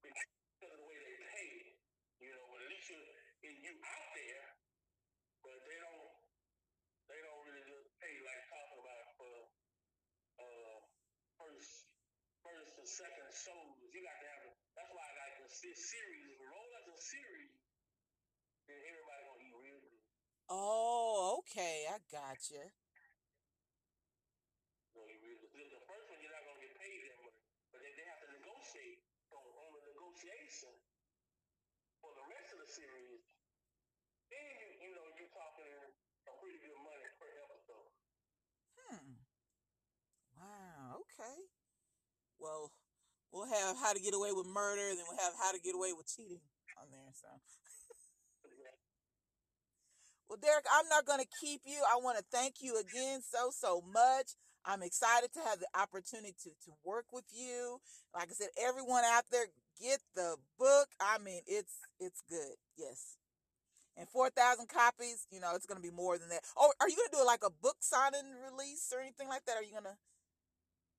Because 0.03 0.69
of 0.69 0.71
the 0.77 0.85
way 0.87 0.99
they 0.99 1.17
pay. 1.31 1.51
You 2.23 2.31
know, 2.31 2.45
but 2.51 2.59
at 2.63 2.69
least 2.71 2.87
you 2.91 2.99
you 3.43 3.75
out 3.83 4.11
there 4.15 4.63
but 5.43 5.59
they 5.67 5.75
don't 5.83 6.07
they 7.11 7.19
don't 7.19 7.41
really 7.43 7.63
just 7.67 7.91
pay 7.99 8.15
like 8.23 8.43
talking 8.47 8.79
about 8.79 9.05
for 9.19 9.35
uh 10.39 10.77
first 11.35 11.91
first 12.39 12.71
and 12.79 12.82
second 12.93 13.29
shows. 13.33 13.75
You 13.93 14.01
got 14.05 14.17
to 14.21 14.27
have 14.29 14.43
it. 14.49 14.55
That's 14.77 14.91
why 14.93 15.01
I 15.01 15.13
like 15.25 15.35
this, 15.41 15.57
this 15.65 15.81
series. 15.89 16.37
Roll 16.45 16.69
as 16.77 16.87
a 16.93 16.97
series, 17.01 17.53
then 18.67 18.75
everybody 18.83 19.23
gonna 19.23 19.43
eat 19.47 19.55
real 19.55 19.79
good. 19.79 19.99
Oh, 20.49 21.39
okay. 21.39 21.85
I 21.89 21.97
gotcha. 22.11 22.71
Gonna 24.95 25.11
eat 25.11 25.19
real 25.21 25.37
good. 25.51 25.69
The 25.75 25.83
first 25.91 26.07
one 26.07 26.21
you're 26.23 26.31
not 26.31 26.45
gonna 26.47 26.61
get 26.63 26.79
paid 26.79 27.03
that 27.03 27.19
much, 27.19 27.35
but 27.73 27.83
then 27.83 27.93
they 27.99 28.05
have 28.07 28.21
to 28.23 28.29
negotiate. 28.31 29.03
So 29.27 29.35
on 29.35 29.69
the 29.75 29.81
negotiation 29.91 30.71
for 32.01 32.13
the 32.13 32.21
rest 32.29 32.53
of 32.53 32.59
the 32.61 32.69
series, 32.69 33.25
then 34.29 34.45
you 34.59 34.67
you 34.83 34.91
know 34.99 35.07
you're 35.15 35.31
talking 35.31 35.79
some 36.27 36.35
pretty 36.43 36.59
good 36.59 36.75
money 36.83 37.07
per 37.15 37.29
episode. 37.47 37.87
Hmm. 38.77 39.13
Wow. 40.37 41.01
Okay. 41.01 41.47
Well, 42.39 42.71
we'll 43.33 43.49
have 43.49 43.75
how 43.81 43.91
to 43.93 43.99
get 43.99 44.13
away 44.13 44.31
with 44.31 44.45
murder, 44.45 44.93
then 44.93 45.03
we'll 45.09 45.19
have 45.19 45.33
how 45.41 45.51
to 45.51 45.59
get 45.59 45.75
away 45.75 45.91
with 45.91 46.05
cheating 46.07 46.39
on 46.77 46.87
there. 46.93 47.09
So, 47.17 47.27
well, 50.29 50.39
Derek, 50.41 50.65
I'm 50.71 50.87
not 50.87 51.05
going 51.05 51.19
to 51.19 51.31
keep 51.41 51.61
you. 51.65 51.81
I 51.83 51.97
want 51.97 52.17
to 52.17 52.25
thank 52.31 52.61
you 52.61 52.79
again 52.79 53.21
so 53.25 53.49
so 53.51 53.81
much. 53.81 54.37
I'm 54.65 54.81
excited 54.81 55.33
to 55.33 55.41
have 55.41 55.59
the 55.59 55.67
opportunity 55.75 56.35
to 56.45 56.49
to 56.65 56.71
work 56.85 57.05
with 57.11 57.25
you. 57.33 57.81
Like 58.13 58.29
I 58.29 58.33
said, 58.33 58.53
everyone 58.61 59.03
out 59.03 59.25
there, 59.31 59.47
get 59.81 59.99
the 60.15 60.37
book. 60.57 60.87
I 61.01 61.17
mean, 61.17 61.41
it's 61.47 61.75
it's 61.99 62.21
good. 62.29 62.55
Yes. 62.77 63.17
And 63.95 64.09
4,000 64.09 64.65
copies, 64.65 65.29
you 65.29 65.37
know, 65.37 65.53
it's 65.53 65.69
going 65.69 65.77
to 65.77 65.85
be 65.85 65.93
more 65.93 66.17
than 66.17 66.29
that. 66.33 66.41
Oh, 66.57 66.73
are 66.81 66.89
you 66.89 66.97
going 66.97 67.13
to 67.13 67.17
do 67.21 67.25
like 67.25 67.45
a 67.45 67.53
book 67.61 67.77
signing 67.85 68.25
release 68.41 68.89
or 68.89 68.97
anything 69.05 69.29
like 69.29 69.45
that? 69.45 69.53
Are 69.53 69.61
you 69.61 69.69
going 69.69 69.85
to? 69.85 69.93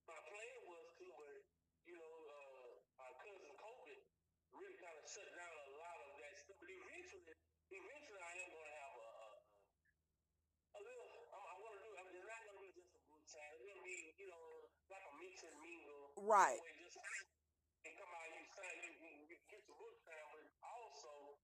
My 0.07 0.15
plan 0.23 0.55
was 0.63 0.87
to, 1.03 1.07
but, 1.19 1.43
you 1.91 1.99
know, 1.99 2.15
uh, 2.31 3.03
our 3.03 3.15
cousin 3.19 3.51
COVID 3.59 3.99
really 4.55 4.79
kind 4.79 4.95
of 4.95 5.03
shut 5.11 5.27
down 5.27 5.55
a 5.59 5.75
lot 5.75 5.97
of 6.07 6.15
that 6.23 6.39
stuff. 6.39 6.55
But 6.63 6.71
eventually, 6.71 7.35
eventually 7.75 8.23
I 8.23 8.33
am 8.47 8.49
going 8.55 8.63
to 8.63 8.75
have 8.79 8.95
a, 8.95 9.11
a, 9.11 9.27
a 10.79 10.81
little, 10.87 11.11
I, 11.35 11.39
I 11.51 11.55
want 11.67 11.75
to 11.75 11.81
do, 11.83 11.91
I 11.99 12.03
mean, 12.07 12.15
it's 12.15 12.31
not 12.31 12.47
going 12.47 12.55
to 12.55 12.63
be 12.63 12.71
just 12.79 12.95
a 12.95 13.03
book 13.11 13.27
sign. 13.27 13.51
It's 13.59 13.67
going 13.67 13.81
to 13.83 13.87
be, 13.91 13.99
you 14.23 14.31
know, 14.31 14.71
like 14.87 15.03
a 15.03 15.13
mix 15.19 15.43
and 15.43 15.57
mingle. 15.59 16.14
Right. 16.25 16.57
Just, 16.81 16.97
and 17.85 17.93
come 18.01 18.09
out, 18.09 18.25
you 18.33 18.49
sign, 18.57 18.81
you, 18.81 18.97
you, 18.97 19.37
get 19.45 19.61
your 19.69 19.77
book 19.77 19.93
signed, 20.09 20.33
but 20.33 20.49
also 20.65 21.37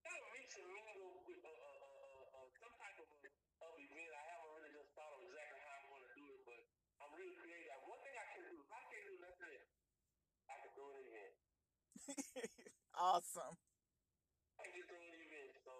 kind 0.00 0.16
of 0.16 0.32
mix 0.32 0.48
and 0.56 0.64
mingle 0.64 1.20
with 1.28 1.44
uh, 1.44 1.52
uh, 1.52 1.76
uh, 1.84 2.40
uh, 2.40 2.48
some 2.56 2.72
type 2.72 2.96
of, 3.04 3.08
of 3.12 3.72
event. 3.76 4.12
I 4.16 4.24
haven't 4.24 4.48
really 4.48 4.72
just 4.80 4.96
thought 4.96 5.12
of 5.12 5.20
exactly 5.28 5.60
how 5.60 5.76
I'm 5.76 5.88
going 5.92 6.08
to 6.08 6.14
do 6.16 6.24
it, 6.24 6.40
but 6.48 6.56
I'm 7.04 7.12
really 7.20 7.36
creative. 7.36 7.68
One 7.84 8.00
thing 8.00 8.16
I 8.16 8.24
can 8.32 8.42
do, 8.48 8.56
if 8.64 8.70
I 8.72 8.80
can't 8.88 9.04
do 9.04 9.16
nothing 9.20 9.50
else, 9.60 9.76
I 10.48 10.54
can 10.56 10.72
event. 10.72 11.34
awesome. 12.96 13.54
I 14.56 14.64
can 14.72 14.88
an 14.88 15.20
event. 15.20 15.52
So, 15.68 15.72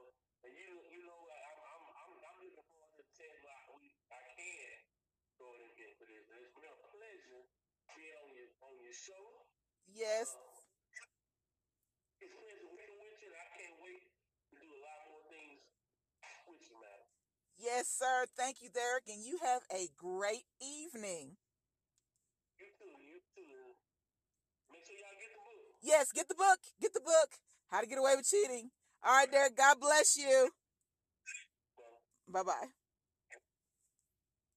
and 0.44 0.52
you, 0.52 0.68
you 0.92 1.00
know, 1.08 1.16
I'm, 1.16 1.60
I'm, 1.64 1.84
I'm, 1.96 2.12
I'm 2.12 2.38
looking 2.44 2.68
forward 2.68 2.92
to 2.92 3.00
the 3.00 3.08
10 3.08 3.40
block 3.40 3.72
week. 3.80 3.96
I 4.12 4.20
can 4.36 4.76
throw 5.40 5.48
an 5.48 5.64
event 5.64 5.96
for 5.96 6.04
this. 6.12 6.28
And 6.28 6.44
it's 6.44 6.52
been 6.52 6.68
a 6.68 6.80
pleasure 6.92 7.48
being 7.94 8.16
on 8.26 8.34
your, 9.02 9.18
on 9.18 9.26
your 9.26 9.42
show. 9.42 9.46
Yes. 9.90 10.30
Uh, 10.30 10.62
it's 12.22 12.30
a 12.30 12.38
pleasure 12.38 12.66
working 12.70 12.98
with 13.02 13.18
you, 13.18 13.30
and 13.30 13.38
I 13.38 13.48
can't 13.58 13.76
wait 13.82 14.06
to 14.50 14.54
do 14.58 14.68
a 14.70 14.80
lot 14.86 14.98
more 15.10 15.22
things 15.30 15.60
with 16.46 16.62
you, 16.62 16.76
man. 16.78 17.00
Yes, 17.58 17.90
sir. 17.90 18.26
Thank 18.36 18.62
you, 18.62 18.70
Derek. 18.70 19.10
And 19.10 19.24
you 19.24 19.38
have 19.42 19.66
a 19.70 19.90
great 19.98 20.46
evening. 20.62 21.38
You 22.58 22.70
too, 22.78 22.94
you 23.02 23.18
too. 23.34 23.74
Make 24.70 24.86
sure 24.86 24.96
y'all 24.98 25.18
get 25.18 25.30
the 25.34 25.42
book. 25.42 25.62
Yes, 25.82 26.12
get 26.14 26.28
the 26.28 26.38
book. 26.38 26.60
Get 26.80 26.94
the 26.94 27.04
book. 27.04 27.30
How 27.70 27.80
to 27.80 27.86
Get 27.86 27.98
Away 27.98 28.14
with 28.16 28.28
Cheating. 28.28 28.70
All 29.04 29.16
right, 29.16 29.30
Derek. 29.30 29.56
God 29.56 29.80
bless 29.80 30.16
you. 30.16 30.50
Bye 32.28 32.42
bye. 32.42 32.83